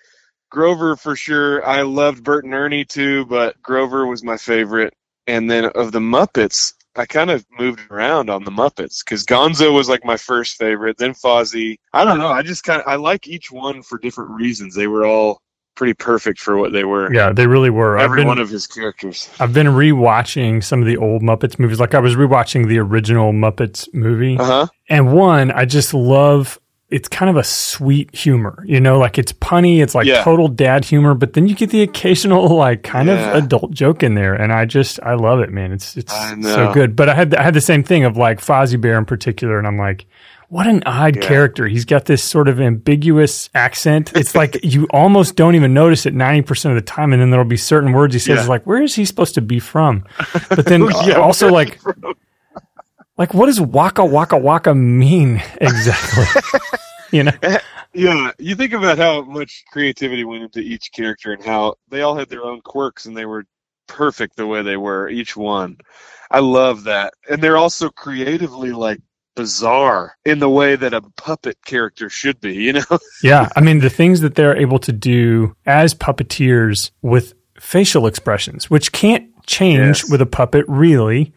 Grover 0.50 0.96
for 0.96 1.14
sure. 1.16 1.64
I 1.66 1.82
loved 1.82 2.24
Bert 2.24 2.44
and 2.44 2.54
Ernie 2.54 2.84
too, 2.84 3.26
but 3.26 3.60
Grover 3.62 4.06
was 4.06 4.24
my 4.24 4.36
favorite. 4.38 4.94
And 5.26 5.50
then 5.50 5.66
of 5.66 5.92
the 5.92 5.98
Muppets, 5.98 6.72
I 6.98 7.06
kind 7.06 7.30
of 7.30 7.44
moved 7.58 7.80
around 7.90 8.28
on 8.30 8.44
the 8.44 8.50
Muppets 8.50 9.04
because 9.04 9.24
Gonzo 9.24 9.72
was 9.72 9.88
like 9.88 10.04
my 10.04 10.16
first 10.16 10.56
favorite. 10.56 10.96
Then 10.98 11.12
Fozzie. 11.14 11.76
I 11.92 12.04
don't 12.04 12.18
know. 12.18 12.28
I 12.28 12.42
just 12.42 12.64
kind 12.64 12.80
of 12.82 12.88
I 12.88 12.96
like 12.96 13.26
each 13.28 13.50
one 13.50 13.82
for 13.82 13.98
different 13.98 14.30
reasons. 14.30 14.74
They 14.74 14.86
were 14.86 15.04
all 15.06 15.40
pretty 15.74 15.94
perfect 15.94 16.40
for 16.40 16.56
what 16.58 16.72
they 16.72 16.82
were. 16.82 17.12
yeah, 17.14 17.32
they 17.32 17.46
really 17.46 17.70
were. 17.70 17.96
Every 17.98 18.22
been- 18.22 18.26
one 18.28 18.38
of 18.40 18.48
his 18.48 18.66
characters. 18.66 19.30
I've 19.38 19.52
been 19.52 19.68
rewatching 19.68 20.62
some 20.64 20.80
of 20.80 20.86
the 20.86 20.96
old 20.96 21.22
Muppets 21.22 21.58
movies. 21.58 21.78
Like 21.80 21.94
I 21.94 22.00
was 22.00 22.16
rewatching 22.16 22.66
the 22.68 22.78
original 22.78 23.32
Muppets 23.32 23.88
movie. 23.94 24.36
Uh 24.38 24.44
huh. 24.44 24.66
And 24.88 25.12
one, 25.12 25.50
I 25.52 25.64
just 25.66 25.94
love 25.94 26.58
it's 26.90 27.08
kind 27.08 27.28
of 27.28 27.36
a 27.36 27.44
sweet 27.44 28.14
humor, 28.14 28.64
you 28.66 28.80
know, 28.80 28.98
like 28.98 29.18
it's 29.18 29.32
punny, 29.32 29.82
it's 29.82 29.94
like 29.94 30.06
Yeah. 30.06 30.22
total 30.24 30.48
dad 30.48 30.84
humor, 30.86 31.12
but 31.14 31.34
then 31.34 31.46
you 31.46 31.54
get 31.54 31.68
the 31.70 31.82
occasional 31.82 32.48
like 32.56 32.82
kind 32.82 33.08
Yeah. 33.08 33.32
of 33.36 33.44
adult 33.44 33.72
joke 33.72 34.02
in 34.02 34.14
there, 34.14 34.34
and 34.34 34.52
I 34.52 34.64
just 34.64 34.98
I 35.02 35.14
love 35.14 35.40
it, 35.40 35.50
man. 35.50 35.72
It's 35.72 35.96
it's 35.96 36.12
so 36.42 36.72
good. 36.72 36.96
But 36.96 37.08
I 37.10 37.14
had 37.14 37.34
I 37.34 37.42
had 37.42 37.54
the 37.54 37.60
same 37.60 37.82
thing 37.84 38.04
of 38.04 38.16
like 38.16 38.40
Fozzie 38.40 38.80
Bear 38.80 38.96
in 38.98 39.04
particular, 39.04 39.58
and 39.58 39.66
I'm 39.66 39.78
like. 39.78 40.06
What 40.50 40.66
an 40.66 40.82
odd 40.86 41.16
Yeah. 41.16 41.28
character. 41.28 41.66
He's 41.68 41.84
got 41.84 42.06
this 42.06 42.22
sort 42.24 42.48
of 42.48 42.58
ambiguous 42.58 43.50
accent. 43.54 44.12
It's 44.16 44.34
like 44.34 44.58
you 44.64 44.86
almost 44.88 45.36
don't 45.36 45.54
even 45.56 45.74
notice 45.74 46.06
it 46.06 46.14
90% 46.14 46.70
of 46.70 46.74
the 46.74 46.80
time. 46.80 47.12
And 47.12 47.20
then 47.20 47.28
there'll 47.28 47.44
be 47.44 47.58
certain 47.58 47.92
words 47.92 48.14
he 48.14 48.18
says, 48.18 48.44
Yeah. 48.44 48.46
like, 48.48 48.62
where 48.66 48.80
is 48.82 48.94
he 48.94 49.04
supposed 49.04 49.34
to 49.34 49.42
be 49.42 49.58
from? 49.60 50.04
But 50.48 50.64
then 50.64 50.88
Yeah, 51.06 51.16
also, 51.16 51.48
like, 51.50 51.78
like, 53.18 53.34
what 53.34 53.46
does 53.46 53.60
waka 53.60 54.04
waka 54.04 54.38
waka 54.38 54.74
mean 54.74 55.42
exactly? 55.60 56.24
you 57.12 57.24
know? 57.24 57.32
Yeah, 57.94 58.32
you 58.38 58.54
think 58.54 58.74
about 58.74 58.98
how 58.98 59.22
much 59.22 59.64
creativity 59.72 60.22
went 60.22 60.42
into 60.44 60.60
each 60.60 60.92
character 60.92 61.32
and 61.32 61.42
how 61.42 61.76
they 61.88 62.02
all 62.02 62.14
had 62.16 62.28
their 62.28 62.44
own 62.44 62.60
quirks 62.60 63.06
and 63.06 63.16
they 63.16 63.24
were 63.24 63.44
perfect 63.86 64.36
the 64.36 64.46
way 64.46 64.60
they 64.62 64.76
were, 64.76 65.08
each 65.08 65.34
one. 65.36 65.78
I 66.30 66.40
love 66.40 66.84
that. 66.84 67.14
And 67.30 67.42
they're 67.42 67.56
also 67.56 67.88
creatively 67.88 68.72
like 68.72 69.00
bizarre 69.34 70.16
in 70.26 70.38
the 70.38 70.50
way 70.50 70.76
that 70.76 70.92
a 70.92 71.00
puppet 71.16 71.56
character 71.64 72.10
should 72.10 72.38
be, 72.40 72.54
you 72.54 72.74
know? 72.74 72.98
Yeah. 73.22 73.48
I 73.56 73.62
mean, 73.62 73.78
the 73.80 73.90
things 73.90 74.20
that 74.20 74.34
they're 74.34 74.56
able 74.56 74.78
to 74.80 74.92
do 74.92 75.56
as 75.64 75.94
puppeteers 75.94 76.90
with 77.00 77.32
facial 77.58 78.06
expressions, 78.06 78.68
which 78.68 78.92
can't 78.92 79.30
change 79.46 80.02
Yes. 80.02 80.10
with 80.10 80.20
a 80.20 80.26
puppet 80.26 80.66
really. 80.68 81.32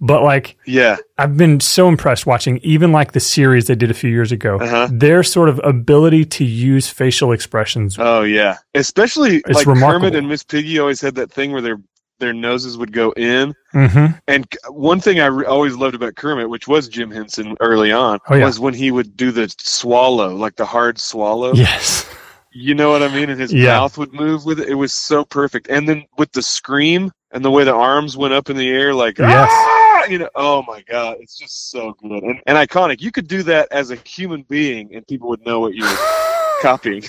But 0.00 0.22
like, 0.22 0.56
yeah. 0.66 0.96
I've 1.18 1.36
been 1.36 1.60
so 1.60 1.88
impressed 1.88 2.26
watching 2.26 2.58
even 2.62 2.92
like 2.92 3.12
the 3.12 3.20
series 3.20 3.66
they 3.66 3.74
did 3.74 3.90
a 3.90 3.94
few 3.94 4.10
years 4.10 4.32
ago. 4.32 4.58
Uh-huh. 4.58 4.88
Their 4.90 5.22
sort 5.22 5.48
of 5.48 5.60
ability 5.64 6.24
to 6.26 6.44
use 6.44 6.88
facial 6.88 7.32
expressions. 7.32 7.96
Oh 7.98 8.22
yeah. 8.22 8.58
Especially 8.74 9.36
It's 9.46 9.54
like 9.54 9.66
remarkable. 9.66 10.08
Kermit 10.08 10.18
and 10.18 10.28
Miss 10.28 10.42
Piggy 10.42 10.78
always 10.78 11.00
had 11.00 11.14
that 11.14 11.30
thing 11.30 11.52
where 11.52 11.62
their 11.62 11.78
their 12.20 12.32
noses 12.34 12.76
would 12.78 12.92
go 12.92 13.10
in. 13.12 13.54
Mm-hmm. 13.74 14.14
And 14.28 14.46
one 14.68 15.00
thing 15.00 15.20
I 15.20 15.26
re- 15.26 15.46
always 15.46 15.74
loved 15.76 15.94
about 15.96 16.14
Kermit, 16.14 16.48
which 16.48 16.68
was 16.68 16.88
Jim 16.88 17.10
Henson 17.10 17.56
early 17.60 17.90
on, 17.90 18.18
Oh, 18.28 18.36
yeah. 18.36 18.44
was 18.44 18.60
when 18.60 18.72
he 18.74 18.90
would 18.92 19.16
do 19.16 19.32
the 19.32 19.52
swallow, 19.58 20.34
like 20.34 20.54
the 20.56 20.64
hard 20.64 20.98
swallow. 21.00 21.52
Yes. 21.54 22.08
You 22.52 22.72
know 22.74 22.90
what 22.90 23.02
I 23.02 23.08
mean? 23.12 23.30
And 23.30 23.40
his 23.40 23.52
Yeah. 23.52 23.78
mouth 23.78 23.98
would 23.98 24.12
move 24.12 24.44
with 24.44 24.60
it. 24.60 24.68
It 24.68 24.74
was 24.76 24.92
so 24.92 25.24
perfect. 25.24 25.68
And 25.68 25.88
then 25.88 26.04
with 26.16 26.30
the 26.32 26.42
scream 26.42 27.10
and 27.32 27.44
the 27.44 27.50
way 27.50 27.64
the 27.64 27.74
arms 27.74 28.16
went 28.16 28.32
up 28.32 28.48
in 28.48 28.56
the 28.56 28.70
air, 28.70 28.94
like 28.94 29.18
Yes. 29.18 29.48
"Ah!" 29.50 29.80
you 30.10 30.18
know, 30.18 30.28
oh 30.34 30.62
my 30.66 30.82
god, 30.82 31.16
it's 31.20 31.36
just 31.36 31.70
so 31.70 31.92
good 32.02 32.22
and, 32.22 32.40
and 32.46 32.56
iconic. 32.58 33.00
You 33.00 33.10
could 33.12 33.28
do 33.28 33.42
that 33.44 33.68
as 33.70 33.90
a 33.90 33.96
human 33.96 34.42
being, 34.42 34.94
and 34.94 35.06
people 35.06 35.28
would 35.28 35.44
know 35.44 35.60
what 35.60 35.74
you 35.74 35.82
were 35.84 35.96
copying. 36.62 37.02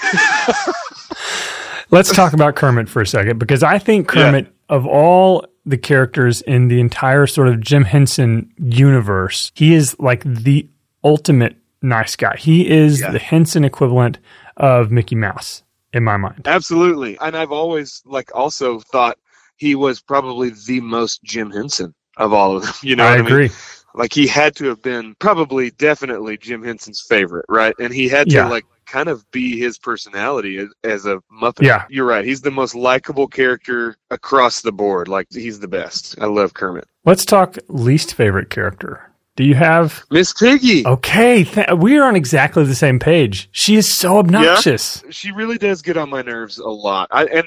Let's 1.91 2.13
talk 2.13 2.33
about 2.33 2.55
Kermit 2.55 2.89
for 2.89 3.01
a 3.01 3.07
second 3.07 3.37
because 3.39 3.63
I 3.63 3.77
think 3.77 4.07
Yeah. 4.13 4.23
Kermit, 4.31 4.47
of 4.69 4.85
all 4.87 5.45
the 5.65 5.77
characters 5.77 6.41
in 6.41 6.67
the 6.67 6.79
entire 6.79 7.27
sort 7.27 7.47
of 7.47 7.59
Jim 7.61 7.83
Henson 7.83 8.51
universe, 8.57 9.51
he 9.55 9.73
is 9.73 9.95
like 9.99 10.23
the 10.25 10.67
ultimate 11.03 11.55
nice 11.81 12.15
guy. 12.15 12.35
He 12.37 12.67
is 12.69 13.01
Yeah. 13.01 13.11
the 13.11 13.19
Henson 13.19 13.63
equivalent 13.63 14.17
of 14.57 14.89
Mickey 14.91 15.15
Mouse 15.15 15.63
in 15.93 16.03
my 16.03 16.17
mind. 16.17 16.41
Absolutely. 16.47 17.17
And 17.19 17.37
I've 17.37 17.51
always 17.51 18.01
like 18.05 18.29
also 18.35 18.79
thought 18.79 19.17
he 19.57 19.75
was 19.75 20.01
probably 20.01 20.51
the 20.67 20.81
most 20.81 21.23
Jim 21.23 21.51
Henson 21.51 21.93
of 22.17 22.33
all 22.33 22.55
of 22.57 22.63
them. 22.63 22.73
You 22.83 22.95
know, 22.95 23.05
I 23.05 23.11
what 23.17 23.25
mean? 23.25 23.25
agree. 23.27 23.49
Like 23.93 24.13
he 24.13 24.27
had 24.27 24.55
to 24.57 24.65
have 24.65 24.81
been 24.81 25.15
probably 25.19 25.71
definitely 25.71 26.37
Jim 26.37 26.63
Henson's 26.63 27.01
favorite, 27.01 27.45
right? 27.47 27.73
And 27.79 27.93
he 27.93 28.09
had 28.09 28.29
to 28.29 28.35
Yeah. 28.35 28.47
like 28.49 28.65
kind 28.85 29.07
of 29.09 29.29
be 29.31 29.57
his 29.57 29.77
personality 29.79 30.57
as, 30.57 30.67
as 30.83 31.05
a 31.05 31.19
Muppet. 31.41 31.63
Yeah. 31.65 31.85
You're 31.89 32.05
right. 32.05 32.25
He's 32.25 32.41
the 32.41 32.51
most 32.51 32.75
likable 32.75 33.27
character 33.27 33.95
across 34.11 34.61
the 34.61 34.71
board. 34.73 35.07
Like 35.07 35.27
he's 35.31 35.59
the 35.61 35.67
best. 35.69 36.15
I 36.21 36.25
love 36.25 36.53
Kermit. 36.53 36.85
Let's 37.05 37.23
talk 37.25 37.57
least 37.69 38.13
favorite 38.15 38.49
character. 38.49 39.11
Do 39.37 39.43
you 39.43 39.55
have 39.55 40.03
Miss 40.11 40.31
Piggy? 40.33 40.85
Okay, 40.85 41.43
th- 41.43 41.67
we 41.77 41.97
are 41.97 42.03
on 42.05 42.15
exactly 42.15 42.63
the 42.63 42.75
same 42.75 42.99
page. 42.99 43.49
She 43.51 43.75
is 43.75 43.93
so 43.93 44.17
obnoxious. 44.17 45.03
She 45.09 45.31
really 45.31 45.57
does 45.57 45.81
get 45.81 45.97
on 45.97 46.09
my 46.09 46.21
nerves 46.21 46.57
a 46.57 46.67
lot. 46.69 47.07
I 47.11 47.25
and 47.25 47.45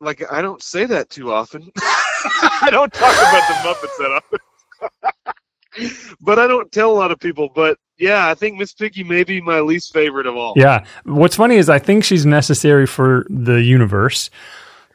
like 0.00 0.22
I 0.32 0.42
don't 0.42 0.62
say 0.62 0.84
that 0.86 1.08
too 1.10 1.32
often. 1.32 1.70
I 2.24 2.68
don't 2.70 2.92
talk 2.92 3.14
about 3.14 3.48
the 3.48 3.54
Muppets 3.68 3.98
that 3.98 4.22
often. 4.22 4.38
but 6.20 6.38
I 6.38 6.46
don't 6.46 6.70
tell 6.72 6.90
a 6.90 6.94
lot 6.94 7.10
of 7.10 7.18
people. 7.18 7.48
But 7.54 7.78
yeah, 7.98 8.28
I 8.28 8.34
think 8.34 8.58
Miss 8.58 8.72
Piggy 8.72 9.04
may 9.04 9.24
be 9.24 9.40
my 9.40 9.60
least 9.60 9.92
favorite 9.92 10.26
of 10.26 10.36
all. 10.36 10.54
Yeah. 10.56 10.84
What's 11.04 11.36
funny 11.36 11.56
is 11.56 11.68
I 11.68 11.78
think 11.78 12.04
she's 12.04 12.26
necessary 12.26 12.86
for 12.86 13.26
the 13.28 13.62
universe, 13.62 14.30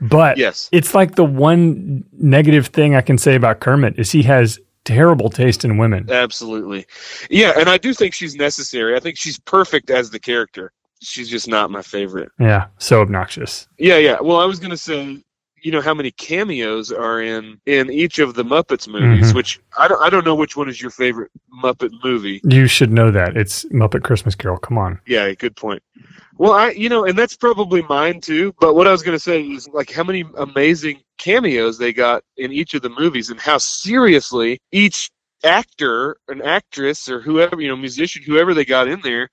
but 0.02 0.38
Yes. 0.38 0.70
it's 0.72 0.94
like 0.94 1.16
the 1.16 1.24
one 1.26 2.04
negative 2.14 2.68
thing 2.68 2.96
I 2.96 3.02
can 3.02 3.18
say 3.18 3.36
about 3.36 3.60
Kermit 3.60 3.98
is 3.98 4.12
he 4.12 4.24
has 4.24 4.60
terrible 4.86 5.30
taste 5.30 5.66
in 5.66 5.78
women. 5.78 6.10
Absolutely. 6.10 6.86
Yeah, 7.30 7.54
and 7.58 7.70
I 7.70 7.78
do 7.78 7.94
think 7.94 8.14
she's 8.14 8.36
necessary. 8.36 8.96
I 8.96 9.00
think 9.00 9.18
she's 9.18 9.40
perfect 9.40 9.90
as 9.90 10.10
the 10.12 10.20
character. 10.20 10.72
She's 11.02 11.30
just 11.30 11.48
not 11.48 11.70
my 11.70 11.82
favorite. 11.82 12.30
Yeah, 12.40 12.68
so 12.80 13.02
obnoxious. 13.02 13.68
Yeah, 13.78 13.98
yeah. 13.98 14.18
Well, 14.22 14.38
I 14.38 14.46
was 14.46 14.60
gonna 14.60 14.78
say, 14.78 15.24
you 15.68 15.74
know, 15.74 15.82
how 15.82 15.94
many 15.94 16.12
cameos 16.12 16.94
are 16.94 17.22
in 17.22 17.60
in 17.66 17.92
each 17.92 18.20
of 18.20 18.36
the 18.36 18.44
Muppets 18.46 18.88
movies? 18.88 19.34
Mhm. 19.34 19.36
Which 19.36 19.60
I 19.78 19.90
don't, 19.90 20.02
I 20.02 20.10
don't 20.10 20.24
know 20.24 20.34
which 20.34 20.56
one 20.56 20.70
is 20.70 20.82
your 20.82 20.92
favorite 20.92 21.30
Muppet 21.62 21.92
movie. 22.06 22.40
You 22.46 22.68
should 22.68 22.94
know 22.94 23.12
that. 23.12 23.36
It's 23.36 23.66
Muppet 23.66 24.06
Christmas 24.06 24.34
Carol. 24.34 24.60
Come 24.60 24.78
on. 24.78 25.02
Yeah, 25.06 25.34
good 25.34 25.58
point. 25.58 25.84
Well, 26.38 26.54
I 26.54 26.70
you 26.70 26.88
know, 26.88 27.04
and 27.04 27.20
that's 27.20 27.36
probably 27.36 27.82
mine 27.82 28.22
too. 28.22 28.56
But 28.62 28.76
what 28.76 28.88
I 28.88 28.92
was 28.92 29.04
going 29.04 29.18
to 29.18 29.20
say 29.20 29.42
is 29.42 29.68
like 29.68 29.92
how 29.92 30.06
many 30.06 30.24
amazing 30.38 31.02
cameos 31.18 31.78
they 31.78 31.92
got 31.92 32.24
in 32.38 32.54
each 32.54 32.74
of 32.74 32.82
the 32.82 32.90
movies, 33.02 33.30
and 33.30 33.38
how 33.38 33.58
seriously 33.58 34.62
each 34.72 35.12
actor, 35.44 36.16
an 36.30 36.42
actress, 36.44 37.10
or 37.10 37.20
whoever 37.20 37.60
you 37.60 37.68
know, 37.68 37.76
musician, 37.76 38.24
whoever 38.24 38.54
they 38.54 38.64
got 38.64 38.88
in 38.88 39.02
there, 39.02 39.28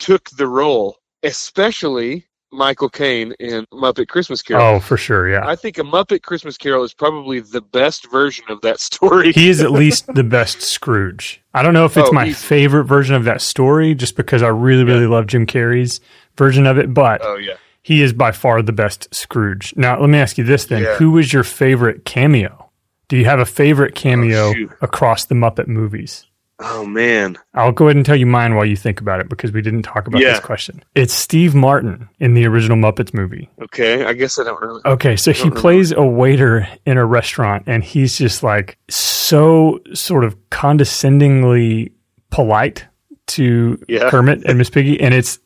took 0.00 0.28
the 0.30 0.48
role. 0.48 0.96
Especially 1.22 2.27
Michael 2.50 2.88
Caine 2.88 3.32
in 3.38 3.66
Muppet 3.72 4.08
Christmas 4.08 4.42
Carol. 4.42 4.76
Oh, 4.76 4.80
for 4.80 4.96
sure, 4.96 5.28
yeah. 5.28 5.46
I 5.46 5.54
think 5.56 5.78
a 5.78 5.82
Muppet 5.82 6.22
Christmas 6.22 6.56
Carol 6.56 6.82
is 6.84 6.94
probably 6.94 7.40
the 7.40 7.60
best 7.60 8.10
version 8.10 8.44
of 8.48 8.60
that 8.62 8.80
story. 8.80 9.32
He 9.32 9.48
is 9.48 9.60
at 9.62 9.70
least 9.82 10.06
the 10.14 10.24
best 10.24 10.62
Scrooge. 10.62 11.42
I 11.54 11.62
don't 11.62 11.74
know 11.74 11.84
if 11.84 11.96
it's 11.96 12.08
Oh, 12.08 12.12
my 12.12 12.32
favorite 12.32 12.84
version 12.84 13.14
of 13.14 13.24
that 13.24 13.42
story, 13.42 13.94
just 13.94 14.16
because 14.16 14.42
I 14.42 14.48
really, 14.48 14.84
really 14.84 15.06
love 15.06 15.26
Jim 15.26 15.46
Carrey's 15.46 16.00
version 16.36 16.66
of 16.66 16.78
it, 16.78 16.94
but 16.94 17.20
Oh 17.22 17.36
yeah. 17.36 17.54
he 17.82 18.00
is 18.02 18.12
by 18.12 18.32
far 18.32 18.62
the 18.62 18.72
best 18.72 19.14
Scrooge. 19.14 19.74
Now, 19.76 20.00
let 20.00 20.08
me 20.08 20.18
ask 20.18 20.38
you 20.38 20.44
this 20.44 20.64
then. 20.66 20.82
Yeah. 20.82 20.94
Who 20.96 21.10
was 21.12 21.32
your 21.32 21.44
favorite 21.44 22.04
cameo? 22.04 22.70
Do 23.08 23.16
you 23.16 23.24
have 23.24 23.40
a 23.40 23.46
favorite 23.46 23.92
oh, 23.96 24.00
cameo 24.00 24.52
shoot. 24.52 24.70
across 24.80 25.24
the 25.24 25.34
Muppet 25.34 25.66
movies? 25.66 26.26
Oh 26.60 26.84
man. 26.84 27.38
I'll 27.54 27.70
go 27.72 27.84
ahead 27.86 27.96
and 27.96 28.04
tell 28.04 28.16
you 28.16 28.26
mine 28.26 28.56
while 28.56 28.64
you 28.64 28.74
think 28.76 29.00
about 29.00 29.20
it 29.20 29.28
because 29.28 29.52
we 29.52 29.62
didn't 29.62 29.82
talk 29.82 30.08
about 30.08 30.20
Yeah. 30.20 30.30
this 30.32 30.40
question. 30.40 30.82
It's 30.96 31.14
Steve 31.14 31.54
Martin 31.54 32.08
in 32.18 32.34
the 32.34 32.46
original 32.46 32.76
Muppets 32.76 33.14
movie. 33.14 33.48
Okay, 33.62 34.04
I 34.04 34.12
guess 34.12 34.38
I 34.40 34.44
don't 34.44 34.60
really. 34.60 34.80
Okay, 34.84 35.14
so 35.16 35.32
he 35.32 35.42
remember. 35.42 35.60
plays 35.60 35.92
a 35.92 36.02
waiter 36.04 36.66
in 36.84 36.98
a 36.98 37.06
restaurant 37.06 37.64
and 37.68 37.84
he's 37.84 38.18
just 38.18 38.42
like 38.42 38.76
so 38.88 39.78
sort 39.94 40.24
of 40.24 40.36
condescendingly 40.50 41.92
polite 42.30 42.86
to 43.28 43.78
Yeah. 43.88 44.10
Kermit 44.10 44.42
and 44.44 44.58
Miss 44.58 44.70
Piggy 44.70 45.00
and 45.00 45.14
it's 45.14 45.38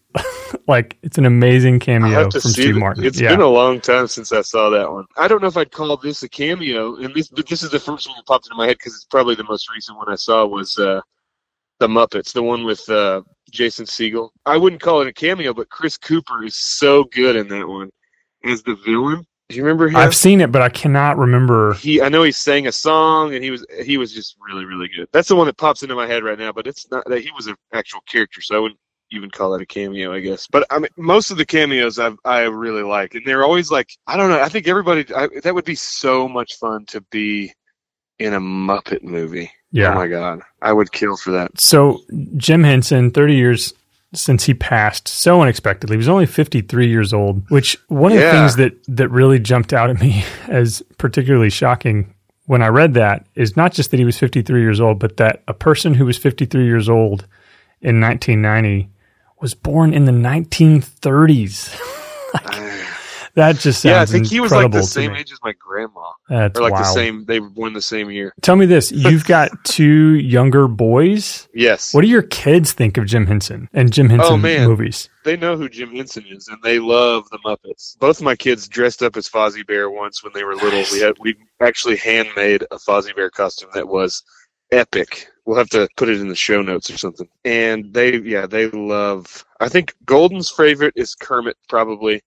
like 0.68 0.98
it's 1.02 1.18
an 1.18 1.26
amazing 1.26 1.80
cameo 1.80 2.30
from 2.30 2.40
Steve 2.40 2.76
it. 2.76 2.78
Martin. 2.78 3.04
It's 3.04 3.20
yeah. 3.20 3.30
been 3.30 3.40
a 3.40 3.48
long 3.48 3.80
time 3.80 4.06
since 4.06 4.32
I 4.32 4.42
saw 4.42 4.70
that 4.70 4.90
one. 4.90 5.06
I 5.16 5.28
don't 5.28 5.42
know 5.42 5.48
if 5.48 5.56
I'd 5.56 5.70
call 5.70 5.96
this 5.96 6.22
a 6.22 6.28
cameo, 6.28 6.96
and 6.96 7.14
this, 7.14 7.28
but 7.28 7.46
this 7.46 7.62
is 7.62 7.70
the 7.70 7.80
first 7.80 8.08
one 8.08 8.16
that 8.16 8.26
popped 8.26 8.46
into 8.46 8.56
my 8.56 8.66
head 8.66 8.78
because 8.78 8.94
it's 8.94 9.04
probably 9.04 9.34
the 9.34 9.44
most 9.44 9.70
recent 9.72 9.98
one 9.98 10.10
I 10.10 10.16
saw 10.16 10.46
was 10.46 10.76
uh, 10.78 11.00
the 11.80 11.88
Muppets, 11.88 12.32
the 12.32 12.42
one 12.42 12.64
with 12.64 12.88
uh, 12.88 13.22
Jason 13.50 13.86
Segel. 13.86 14.30
I 14.46 14.56
wouldn't 14.56 14.82
call 14.82 15.00
it 15.00 15.08
a 15.08 15.12
cameo, 15.12 15.52
but 15.52 15.68
Chris 15.68 15.96
Cooper 15.96 16.44
is 16.44 16.56
so 16.56 17.04
good 17.04 17.36
in 17.36 17.48
that 17.48 17.66
one 17.66 17.90
as 18.44 18.62
the 18.62 18.76
villain. 18.84 19.26
Do 19.48 19.56
you 19.56 19.64
remember 19.64 19.88
him? 19.88 19.96
I've 19.96 20.14
seen 20.14 20.40
it, 20.40 20.50
but 20.50 20.62
I 20.62 20.70
cannot 20.70 21.18
remember. 21.18 21.74
he 21.74 22.00
I 22.00 22.08
know 22.08 22.22
he 22.22 22.32
sang 22.32 22.68
a 22.68 22.72
song 22.72 23.34
and 23.34 23.44
he 23.44 23.50
was 23.50 23.66
he 23.82 23.98
was 23.98 24.12
just 24.12 24.36
really 24.48 24.64
really 24.64 24.88
good. 24.88 25.08
That's 25.12 25.28
the 25.28 25.36
one 25.36 25.46
that 25.46 25.58
pops 25.58 25.82
into 25.82 25.94
my 25.94 26.06
head 26.06 26.24
right 26.24 26.38
now, 26.38 26.52
but 26.52 26.66
it's 26.66 26.90
not 26.90 27.04
that 27.06 27.20
he 27.20 27.30
was 27.32 27.48
an 27.48 27.56
actual 27.74 28.00
character, 28.08 28.40
so 28.40 28.56
I 28.56 28.58
wouldn't 28.60 28.80
even 29.12 29.30
call 29.30 29.52
that 29.52 29.62
a 29.62 29.66
cameo, 29.66 30.12
I 30.12 30.20
guess. 30.20 30.46
But 30.46 30.66
I 30.70 30.78
mean, 30.78 30.90
most 30.96 31.30
of 31.30 31.36
the 31.36 31.46
cameos 31.46 31.98
I 31.98 32.12
I 32.24 32.42
really 32.42 32.82
like, 32.82 33.14
and 33.14 33.24
they're 33.26 33.44
always 33.44 33.70
like 33.70 33.90
I 34.06 34.16
don't 34.16 34.30
know. 34.30 34.40
I 34.40 34.48
think 34.48 34.68
everybody 34.68 35.04
I, 35.14 35.28
that 35.42 35.54
would 35.54 35.64
be 35.64 35.74
so 35.74 36.28
much 36.28 36.58
fun 36.58 36.86
to 36.86 37.00
be 37.00 37.52
in 38.18 38.34
a 38.34 38.40
Muppet 38.40 39.02
movie. 39.02 39.50
Yeah. 39.70 39.92
Oh 39.92 39.94
my 39.94 40.06
god, 40.06 40.40
I 40.60 40.72
would 40.72 40.92
kill 40.92 41.16
for 41.16 41.32
that. 41.32 41.60
So 41.60 42.00
Jim 42.36 42.62
Henson, 42.64 43.10
30 43.10 43.34
years 43.34 43.72
since 44.14 44.44
he 44.44 44.54
passed 44.54 45.08
so 45.08 45.40
unexpectedly. 45.40 45.94
He 45.94 45.98
was 45.98 46.08
only 46.08 46.26
53 46.26 46.86
years 46.86 47.12
old, 47.12 47.48
which 47.50 47.78
one 47.88 48.12
of 48.12 48.18
the 48.18 48.30
things 48.30 48.56
that 48.56 48.74
that 48.88 49.08
really 49.08 49.38
jumped 49.38 49.72
out 49.72 49.90
at 49.90 50.00
me 50.00 50.24
as 50.48 50.82
particularly 50.98 51.50
shocking 51.50 52.14
when 52.46 52.62
I 52.62 52.68
read 52.68 52.94
that 52.94 53.26
is 53.34 53.56
not 53.56 53.72
just 53.72 53.90
that 53.90 53.98
he 53.98 54.04
was 54.04 54.18
53 54.18 54.60
years 54.60 54.80
old, 54.80 54.98
but 54.98 55.16
that 55.16 55.42
a 55.48 55.54
person 55.54 55.94
who 55.94 56.04
was 56.04 56.18
53 56.18 56.64
years 56.64 56.88
old 56.88 57.26
in 57.80 58.00
1990 58.00 58.90
was 59.42 59.54
born 59.54 59.92
in 59.92 60.06
the 60.06 60.12
1930s. 60.12 61.78
Like, 62.34 62.72
that 63.34 63.56
just 63.56 63.80
sounds 63.80 63.92
yeah, 63.92 64.00
I 64.02 64.06
think 64.06 64.26
he 64.26 64.40
was 64.40 64.52
like 64.52 64.70
the 64.72 64.82
same 64.82 65.12
me. 65.12 65.20
age 65.20 65.32
as 65.32 65.38
my 65.42 65.52
grandma, 65.52 66.12
That's 66.28 66.58
or 66.58 66.62
like 66.62 66.74
the 66.74 66.84
same. 66.84 67.24
They 67.24 67.40
were 67.40 67.48
born 67.48 67.72
the 67.72 67.80
same 67.80 68.10
year. 68.10 68.34
Tell 68.42 68.56
me 68.56 68.66
this: 68.66 68.92
you've 68.92 69.24
got 69.24 69.50
two 69.64 70.14
younger 70.14 70.68
boys. 70.68 71.48
Yes. 71.54 71.94
What 71.94 72.02
do 72.02 72.08
your 72.08 72.22
kids 72.22 72.72
think 72.72 72.98
of 72.98 73.06
Jim 73.06 73.26
Henson 73.26 73.68
and 73.72 73.92
Jim 73.92 74.06
oh, 74.06 74.16
Henson 74.16 74.34
Oh, 74.34 74.36
man. 74.36 74.68
movies? 74.68 75.08
they 75.24 75.36
know 75.36 75.56
who 75.56 75.68
Jim 75.68 75.94
Henson 75.94 76.24
is, 76.28 76.48
and 76.48 76.62
they 76.62 76.78
love 76.78 77.28
the 77.30 77.38
Muppets. 77.38 77.98
Both 77.98 78.18
of 78.18 78.24
my 78.24 78.36
kids 78.36 78.68
dressed 78.68 79.02
up 79.02 79.16
as 79.16 79.28
Fozzie 79.28 79.66
Bear 79.66 79.90
once 79.90 80.22
when 80.22 80.32
they 80.34 80.44
were 80.44 80.54
little. 80.54 80.84
We 80.92 81.00
had 81.00 81.18
we 81.18 81.36
actually 81.60 81.96
handmade 81.96 82.62
a 82.70 82.76
Fozzie 82.76 83.16
Bear 83.16 83.30
costume 83.30 83.70
that 83.74 83.88
was 83.88 84.22
epic. 84.72 85.28
We'll 85.44 85.58
have 85.58 85.70
to 85.70 85.88
put 85.96 86.08
it 86.08 86.20
in 86.20 86.28
the 86.28 86.36
show 86.36 86.62
notes 86.62 86.90
or 86.90 86.96
something. 86.96 87.28
And 87.44 87.92
they, 87.92 88.16
yeah, 88.18 88.46
they 88.46 88.68
love. 88.68 89.44
I 89.58 89.68
think 89.68 89.94
Golden's 90.04 90.50
favorite 90.50 90.94
is 90.96 91.14
Kermit, 91.14 91.56
probably 91.68 92.22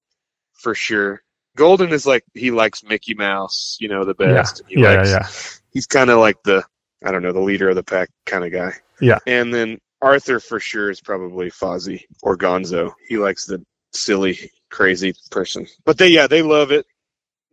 for 0.54 0.76
sure. 0.76 1.22
Golden 1.56 1.94
is 1.94 2.06
like 2.06 2.26
he 2.34 2.52
likes 2.52 2.84
Mickey 2.84 3.14
Mouse, 3.14 3.78
you 3.80 3.88
know, 3.88 4.04
the 4.04 4.14
best. 4.16 4.62
Yeah. 4.68 4.76
He 4.76 4.82
Yeah, 4.82 4.92
yeah, 4.92 4.98
likes, 4.98 5.10
yeah. 5.12 5.62
He's 5.72 5.88
kind 5.88 6.10
of 6.10 6.20
like 6.20 6.44
the, 6.44 6.66
I 7.06 7.12
don't 7.12 7.24
know, 7.24 7.32
the 7.32 7.40
leader 7.40 7.70
of 7.70 7.76
the 7.76 7.84
pack 7.84 8.10
kind 8.26 8.44
of 8.44 8.52
guy. 8.52 8.74
Yeah. 9.00 9.20
And 9.26 9.54
then 9.54 9.80
Arthur 10.02 10.42
for 10.42 10.60
sure 10.60 10.90
is 10.90 11.00
probably 11.00 11.50
Fozzie 11.50 12.04
or 12.22 12.38
Gonzo. 12.38 12.94
He 13.08 13.18
likes 13.18 13.46
the 13.46 13.64
silly, 13.94 14.52
crazy 14.70 15.14
person. 15.32 15.68
But 15.86 15.98
they, 15.98 16.10
yeah, 16.10 16.28
they 16.28 16.42
love 16.42 16.72
it. 16.72 16.86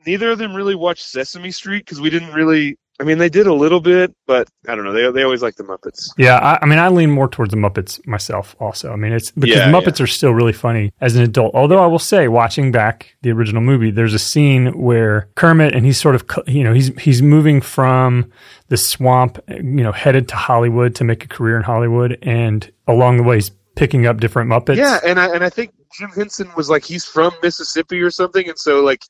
Neither 0.05 0.33
of 0.33 0.39
them 0.39 0.57
really 0.57 0.75
watched 0.75 1.05
Sesame 1.05 1.53
Street 1.53 1.85
because 1.85 2.01
we 2.01 2.11
didn't 2.11 2.33
really. 2.33 2.77
I 3.03 3.05
mean, 3.05 3.19
they 3.19 3.29
did 3.29 3.49
a 3.49 3.53
little 3.53 3.81
bit, 3.81 4.15
but 4.29 4.49
I 4.69 4.77
don't 4.77 4.85
know. 4.85 4.93
They 4.93 5.11
they 5.11 5.25
always 5.25 5.43
like 5.43 5.57
the 5.57 5.65
Muppets. 5.65 6.11
Yeah, 6.17 6.37
I, 6.37 6.61
I 6.63 6.67
mean, 6.67 6.79
I 6.79 6.89
lean 6.89 7.11
more 7.11 7.27
towards 7.27 7.51
the 7.51 7.57
Muppets 7.57 8.07
myself. 8.07 8.55
Also, 8.61 8.93
I 8.93 8.97
mean, 8.97 9.13
it's 9.13 9.33
because 9.33 9.57
Yeah, 9.57 9.73
Muppets 9.73 10.01
are 10.01 10.07
still 10.07 10.31
really 10.31 10.53
funny 10.53 10.93
as 11.01 11.17
an 11.17 11.25
adult. 11.25 11.53
Although 11.53 11.83
I 11.83 11.87
will 11.87 11.99
say, 11.99 12.29
watching 12.29 12.71
back 12.71 13.17
the 13.23 13.33
original 13.33 13.61
movie, 13.61 13.91
there's 13.91 14.15
a 14.15 14.21
scene 14.21 14.81
where 14.81 15.29
Kermit 15.35 15.75
and 15.75 15.85
he's 15.85 15.99
sort 15.99 16.15
of, 16.15 16.25
you 16.47 16.63
know, 16.63 16.73
he's 16.73 16.97
he's 17.01 17.23
moving 17.23 17.61
from 17.61 18.31
the 18.69 18.77
swamp, 18.77 19.41
you 19.49 19.83
know, 19.83 19.91
headed 19.91 20.29
to 20.29 20.37
Hollywood 20.37 20.95
to 20.95 21.03
make 21.03 21.25
a 21.25 21.29
career 21.29 21.57
in 21.57 21.65
Hollywood, 21.65 22.19
and 22.23 22.71
along 22.87 23.17
the 23.17 23.25
way, 23.25 23.35
he's 23.39 23.51
picking 23.75 24.07
up 24.07 24.21
different 24.21 24.49
Muppets. 24.49 24.77
Yeah, 24.77 25.01
and 25.05 25.19
I 25.19 25.35
and 25.35 25.43
I 25.43 25.51
think 25.51 25.73
Jim 25.99 26.11
Henson 26.11 26.49
was 26.57 26.71
like 26.71 26.85
he's 26.85 27.05
from 27.05 27.33
Mississippi 27.43 28.01
or 28.01 28.13
something, 28.13 28.49
and 28.49 28.57
so 28.57 28.85
like 28.85 29.03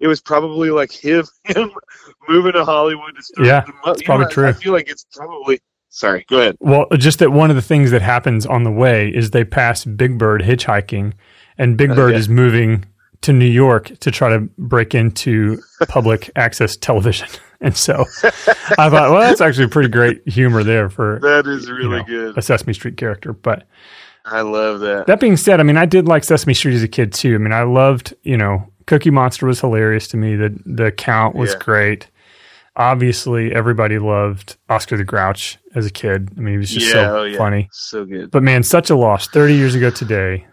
it 0.00 0.08
was 0.08 0.20
probably 0.20 0.70
like 0.70 0.90
him 0.92 1.24
him 1.44 1.70
moving 2.28 2.52
to 2.52 2.64
Hollywood 2.64 3.14
to 3.16 3.22
start. 3.22 3.46
Yeah, 3.46 3.64
it's 3.86 4.02
probably 4.02 4.24
know, 4.24 4.30
I- 4.30 4.32
true. 4.34 4.48
I 4.48 4.52
feel 4.52 4.72
like 4.72 4.88
it's 4.88 5.06
probably. 5.14 5.60
Sorry, 5.92 6.24
go 6.28 6.38
ahead. 6.38 6.56
Well, 6.60 6.86
just 6.96 7.18
that 7.18 7.32
one 7.32 7.50
of 7.50 7.56
the 7.56 7.62
things 7.62 7.90
that 7.90 8.00
happens 8.00 8.46
on 8.46 8.62
the 8.62 8.70
way 8.70 9.08
is 9.08 9.30
they 9.30 9.42
pass 9.44 9.84
Big 9.84 10.18
Bird 10.18 10.40
hitchhiking, 10.40 11.14
and 11.58 11.76
Big 11.76 11.90
Oh, 11.90 11.94
Bird 11.96 12.12
yeah. 12.12 12.18
is 12.18 12.28
moving 12.28 12.84
to 13.22 13.32
New 13.32 13.44
York 13.44 13.98
to 13.98 14.10
try 14.12 14.28
to 14.28 14.38
break 14.56 14.94
into 14.94 15.60
public 15.88 16.30
access 16.36 16.76
television. 16.76 17.28
And 17.62 17.76
so 17.76 18.06
I 18.78 18.88
thought, 18.88 19.10
well, 19.10 19.20
that's 19.20 19.42
actually 19.42 19.68
pretty 19.68 19.90
great 19.90 20.26
humor 20.26 20.64
there 20.64 20.88
for 20.88 21.18
That 21.20 21.46
is 21.46 21.68
you 21.68 21.74
really 21.74 21.98
know, 21.98 22.04
good. 22.04 22.38
a 22.38 22.40
Sesame 22.40 22.72
Street 22.72 22.96
character. 22.96 23.34
But 23.34 23.66
I 24.24 24.40
love 24.40 24.80
that. 24.80 25.06
that 25.08 25.20
being 25.20 25.36
said, 25.36 25.60
I 25.60 25.62
mean, 25.62 25.76
I 25.76 25.84
did 25.84 26.08
like 26.08 26.24
Sesame 26.24 26.54
Street 26.54 26.72
as 26.74 26.82
a 26.82 26.88
kid 26.88 27.12
too. 27.12 27.34
I 27.34 27.36
mean, 27.36 27.52
I 27.52 27.64
loved, 27.64 28.14
you 28.22 28.38
know, 28.38 28.66
Cookie 28.90 29.10
Monster 29.10 29.46
was 29.46 29.60
hilarious 29.60 30.08
to 30.08 30.16
me. 30.16 30.34
The 30.34 30.52
the 30.66 30.90
count 30.90 31.36
was 31.36 31.52
Yeah. 31.52 31.58
great. 31.60 32.10
Obviously, 32.74 33.54
everybody 33.54 34.00
loved 34.00 34.56
Oscar 34.68 34.96
the 34.96 35.04
Grouch 35.04 35.58
as 35.76 35.86
a 35.86 35.90
kid. 35.90 36.30
I 36.36 36.40
mean, 36.40 36.54
he 36.54 36.58
was 36.58 36.70
just 36.70 36.86
yeah, 36.86 36.92
so 36.92 37.18
oh, 37.18 37.22
yeah. 37.22 37.38
funny. 37.38 37.68
so 37.70 38.04
good. 38.04 38.32
But 38.32 38.42
man, 38.42 38.64
such 38.64 38.90
a 38.90 38.96
loss. 38.96 39.28
30 39.28 39.54
years 39.54 39.76
ago 39.76 39.90
today, 39.90 40.44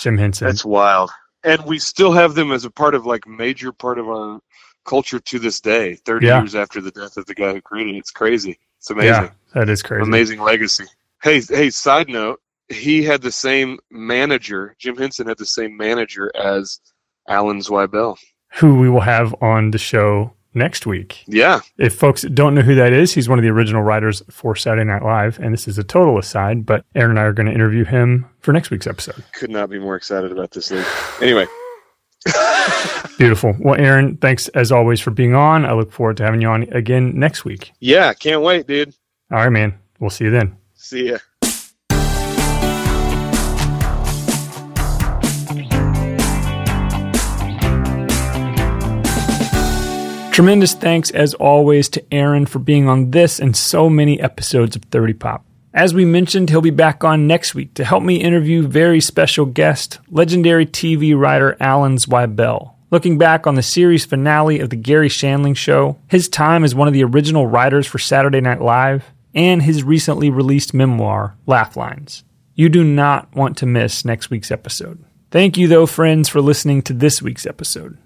Jim 0.00 0.18
Henson. 0.18 0.48
That's 0.48 0.64
wild. 0.64 1.12
And 1.44 1.64
we 1.64 1.78
still 1.78 2.10
have 2.10 2.34
them 2.34 2.50
as 2.50 2.64
a 2.64 2.70
part 2.70 2.96
of 2.96 3.06
like 3.06 3.28
major 3.28 3.70
part 3.70 4.00
of 4.00 4.08
our 4.08 4.40
culture 4.84 5.20
to 5.20 5.38
this 5.38 5.60
day. 5.60 5.94
Thirty 5.94 6.26
years 6.26 6.56
after 6.56 6.80
the 6.80 6.90
death 6.90 7.16
of 7.16 7.26
the 7.26 7.34
guy 7.34 7.52
who 7.52 7.60
created 7.60 7.94
it, 7.94 7.98
it's 7.98 8.10
crazy. 8.10 8.58
It's 8.78 8.90
amazing. 8.90 9.12
yeah, 9.12 9.30
that 9.54 9.68
is 9.68 9.82
crazy. 9.84 10.02
Amazing 10.02 10.40
legacy. 10.40 10.86
Hey, 11.22 11.40
hey, 11.40 11.70
side 11.70 12.08
note, 12.08 12.40
he 12.68 13.04
had 13.04 13.22
the 13.22 13.30
same 13.30 13.78
manager, 13.90 14.74
Jim 14.80 14.96
Henson 14.96 15.28
had 15.28 15.38
the 15.38 15.46
same 15.46 15.76
manager 15.76 16.32
as 16.34 16.80
Alan 17.28 17.60
Zweibel. 17.60 18.16
Who 18.56 18.78
we 18.78 18.88
will 18.90 19.00
have 19.00 19.34
on 19.40 19.70
the 19.70 19.78
show 19.78 20.32
next 20.54 20.84
week. 20.86 21.24
Yeah. 21.26 21.60
If 21.78 21.94
folks 21.94 22.22
don't 22.22 22.54
know 22.54 22.60
who 22.60 22.74
that 22.74 22.92
is, 22.92 23.14
he's 23.14 23.28
one 23.28 23.38
of 23.38 23.42
the 23.42 23.48
original 23.50 23.82
writers 23.82 24.22
for 24.30 24.54
Saturday 24.54 24.84
Night 24.84 25.02
Live. 25.02 25.38
And 25.38 25.52
this 25.54 25.66
is 25.66 25.78
a 25.78 25.84
total 25.84 26.18
aside, 26.18 26.66
but 26.66 26.84
Aaron 26.94 27.12
and 27.12 27.20
I 27.20 27.22
are 27.22 27.32
going 27.32 27.46
to 27.46 27.52
interview 27.54 27.84
him 27.84 28.26
for 28.40 28.52
next 28.52 28.70
week's 28.70 28.86
episode. 28.86 29.24
Could 29.32 29.50
not 29.50 29.70
be 29.70 29.78
more 29.78 29.96
excited 29.96 30.30
about 30.32 30.50
this 30.50 30.70
league. 30.70 30.84
Anyway, 31.22 31.46
Beautiful. 33.18 33.56
Well, 33.58 33.74
Aaron, 33.80 34.16
thanks 34.18 34.48
as 34.48 34.70
always 34.72 35.00
for 35.00 35.10
being 35.10 35.34
on. 35.34 35.64
I 35.64 35.72
look 35.72 35.92
forward 35.92 36.16
to 36.18 36.24
having 36.24 36.40
you 36.40 36.48
on 36.48 36.64
again 36.72 37.18
next 37.18 37.44
week. 37.44 37.72
yeah, 37.80 38.12
can't 38.14 38.42
wait, 38.42 38.66
dude. 38.66 38.94
All 39.30 39.38
right, 39.38 39.48
man. 39.50 39.78
We'll 39.98 40.10
see 40.10 40.24
you 40.24 40.30
then. 40.30 40.56
See 40.74 41.10
ya. 41.10 41.18
Tremendous 50.32 50.72
thanks 50.72 51.10
as 51.10 51.34
always 51.34 51.90
to 51.90 52.02
Aaron 52.10 52.46
for 52.46 52.58
being 52.58 52.88
on 52.88 53.10
this 53.10 53.38
and 53.38 53.54
so 53.54 53.90
many 53.90 54.18
episodes 54.18 54.74
of 54.74 54.82
30 54.84 55.12
Pop. 55.12 55.44
As 55.74 55.92
we 55.92 56.06
mentioned, 56.06 56.48
he'll 56.48 56.62
be 56.62 56.70
back 56.70 57.04
on 57.04 57.26
next 57.26 57.54
week 57.54 57.74
to 57.74 57.84
help 57.84 58.02
me 58.02 58.16
interview 58.16 58.66
very 58.66 58.98
special 58.98 59.44
guest, 59.44 59.98
legendary 60.08 60.64
TV 60.64 61.14
writer 61.14 61.54
Alan 61.60 61.98
Zweibel. 61.98 62.72
Looking 62.90 63.18
back 63.18 63.46
on 63.46 63.56
the 63.56 63.62
series 63.62 64.06
finale 64.06 64.60
of 64.60 64.70
The 64.70 64.76
Garry 64.76 65.10
Shandling 65.10 65.54
Show, 65.54 65.98
his 66.08 66.30
time 66.30 66.64
as 66.64 66.74
one 66.74 66.88
of 66.88 66.94
the 66.94 67.04
original 67.04 67.46
writers 67.46 67.86
for 67.86 67.98
Saturday 67.98 68.40
Night 68.40 68.62
Live, 68.62 69.04
and 69.34 69.62
his 69.62 69.82
recently 69.82 70.30
released 70.30 70.72
memoir, 70.72 71.36
Laugh 71.44 71.76
Lines. 71.76 72.24
You 72.54 72.70
do 72.70 72.84
not 72.84 73.34
want 73.36 73.58
to 73.58 73.66
miss 73.66 74.06
next 74.06 74.30
week's 74.30 74.50
episode. 74.50 75.04
Thank 75.30 75.58
you, 75.58 75.68
though, 75.68 75.84
friends, 75.86 76.30
for 76.30 76.40
listening 76.40 76.80
to 76.84 76.94
this 76.94 77.20
week's 77.20 77.44
episode. 77.44 77.98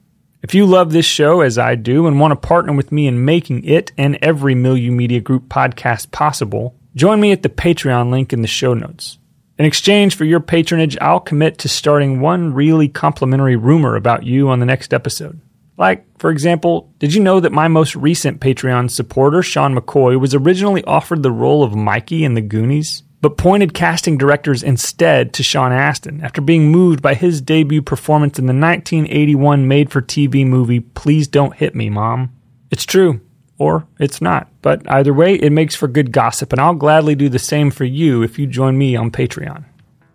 If 0.46 0.54
you 0.54 0.64
love 0.64 0.92
this 0.92 1.04
show 1.04 1.40
as 1.40 1.58
I 1.58 1.74
do 1.74 2.06
and 2.06 2.20
want 2.20 2.30
to 2.30 2.36
partner 2.36 2.72
with 2.72 2.92
me 2.92 3.08
in 3.08 3.24
making 3.24 3.64
it 3.64 3.90
and 3.98 4.16
every 4.22 4.54
Milieu 4.54 4.92
Media 4.92 5.20
Group 5.20 5.48
podcast 5.48 6.12
possible, 6.12 6.76
join 6.94 7.20
me 7.20 7.32
at 7.32 7.42
the 7.42 7.48
Patreon 7.48 8.12
link 8.12 8.32
in 8.32 8.42
the 8.42 8.46
show 8.46 8.72
notes. 8.72 9.18
In 9.58 9.64
exchange 9.64 10.14
for 10.14 10.24
your 10.24 10.38
patronage, 10.38 10.96
I'll 11.00 11.18
commit 11.18 11.58
to 11.58 11.68
starting 11.68 12.20
one 12.20 12.54
really 12.54 12.86
complimentary 12.86 13.56
rumor 13.56 13.96
about 13.96 14.22
you 14.22 14.48
on 14.48 14.60
the 14.60 14.66
next 14.66 14.94
episode. 14.94 15.40
Like, 15.76 16.06
for 16.20 16.30
example, 16.30 16.92
did 17.00 17.12
you 17.12 17.24
know 17.24 17.40
that 17.40 17.50
my 17.50 17.66
most 17.66 17.96
recent 17.96 18.40
Patreon 18.40 18.88
supporter, 18.88 19.42
Sean 19.42 19.74
McCoy, 19.74 20.16
was 20.16 20.32
originally 20.32 20.84
offered 20.84 21.24
the 21.24 21.32
role 21.32 21.64
of 21.64 21.74
Mikey 21.74 22.22
in 22.22 22.34
The 22.34 22.40
Goonies, 22.40 23.02
but 23.20 23.36
pointed 23.36 23.74
casting 23.74 24.18
directors 24.18 24.62
instead 24.62 25.32
to 25.34 25.42
Sean 25.42 25.72
Astin 25.72 26.20
after 26.22 26.40
being 26.40 26.70
moved 26.70 27.02
by 27.02 27.14
his 27.14 27.40
debut 27.40 27.82
performance 27.82 28.38
in 28.38 28.46
the 28.46 28.52
1981 28.52 29.66
made 29.66 29.90
for 29.90 30.02
TV 30.02 30.46
movie 30.46 30.80
Please 30.80 31.26
Don't 31.26 31.54
Hit 31.54 31.74
Me, 31.74 31.90
Mom? 31.90 32.34
It's 32.70 32.84
true 32.84 33.20
or 33.58 33.86
it's 33.98 34.20
not. 34.20 34.48
But 34.62 34.82
either 34.90 35.14
way, 35.14 35.34
it 35.34 35.50
makes 35.50 35.74
for 35.74 35.88
good 35.88 36.12
gossip, 36.12 36.52
and 36.52 36.60
I'll 36.60 36.74
gladly 36.74 37.14
do 37.14 37.28
the 37.28 37.38
same 37.38 37.70
for 37.70 37.84
you 37.84 38.22
if 38.22 38.38
you 38.38 38.46
join 38.46 38.76
me 38.76 38.96
on 38.96 39.10
Patreon. 39.10 39.64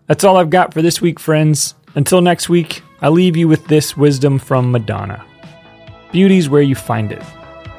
That's 0.06 0.24
all 0.24 0.36
I've 0.36 0.50
got 0.50 0.72
for 0.72 0.82
this 0.82 1.00
week, 1.00 1.18
friends. 1.18 1.74
Until 1.94 2.20
next 2.20 2.48
week, 2.48 2.82
I 3.00 3.08
leave 3.08 3.36
you 3.36 3.48
with 3.48 3.66
this 3.66 3.96
wisdom 3.96 4.38
from 4.38 4.70
Madonna 4.70 5.24
Beauty's 6.12 6.48
where 6.48 6.62
you 6.62 6.74
find 6.74 7.10
it, 7.10 7.22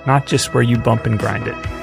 not 0.07 0.25
just 0.25 0.53
where 0.53 0.63
you 0.63 0.77
bump 0.77 1.05
and 1.05 1.19
grind 1.19 1.47
it. 1.47 1.82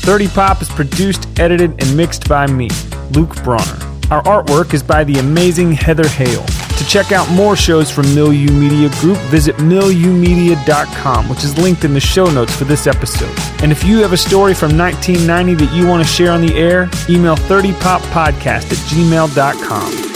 30 0.00 0.28
Pop 0.28 0.62
is 0.62 0.68
produced, 0.68 1.28
edited, 1.38 1.70
and 1.82 1.96
mixed 1.96 2.28
by 2.28 2.46
me, 2.46 2.68
Luke 3.12 3.34
Bronner. 3.44 3.78
Our 4.10 4.22
artwork 4.24 4.74
is 4.74 4.82
by 4.82 5.04
the 5.04 5.18
amazing 5.20 5.72
Heather 5.72 6.08
Hale. 6.08 6.44
To 6.44 6.86
check 6.86 7.12
out 7.12 7.30
more 7.30 7.54
shows 7.54 7.90
from 7.90 8.12
Milieu 8.14 8.50
Media 8.50 8.88
Group, 9.00 9.18
visit 9.28 9.54
milieumedia.com, 9.56 11.28
which 11.28 11.44
is 11.44 11.56
linked 11.58 11.84
in 11.84 11.94
the 11.94 12.00
show 12.00 12.26
notes 12.26 12.56
for 12.56 12.64
this 12.64 12.86
episode. 12.86 13.32
And 13.62 13.70
if 13.70 13.84
you 13.84 13.98
have 13.98 14.12
a 14.12 14.16
story 14.16 14.54
from 14.54 14.76
1990 14.76 15.64
that 15.64 15.74
you 15.74 15.86
want 15.86 16.02
to 16.02 16.08
share 16.08 16.32
on 16.32 16.40
the 16.40 16.54
air, 16.56 16.90
email 17.08 17.36
30poppodcast 17.36 18.46
at 18.46 18.78
gmail.com. 18.88 20.09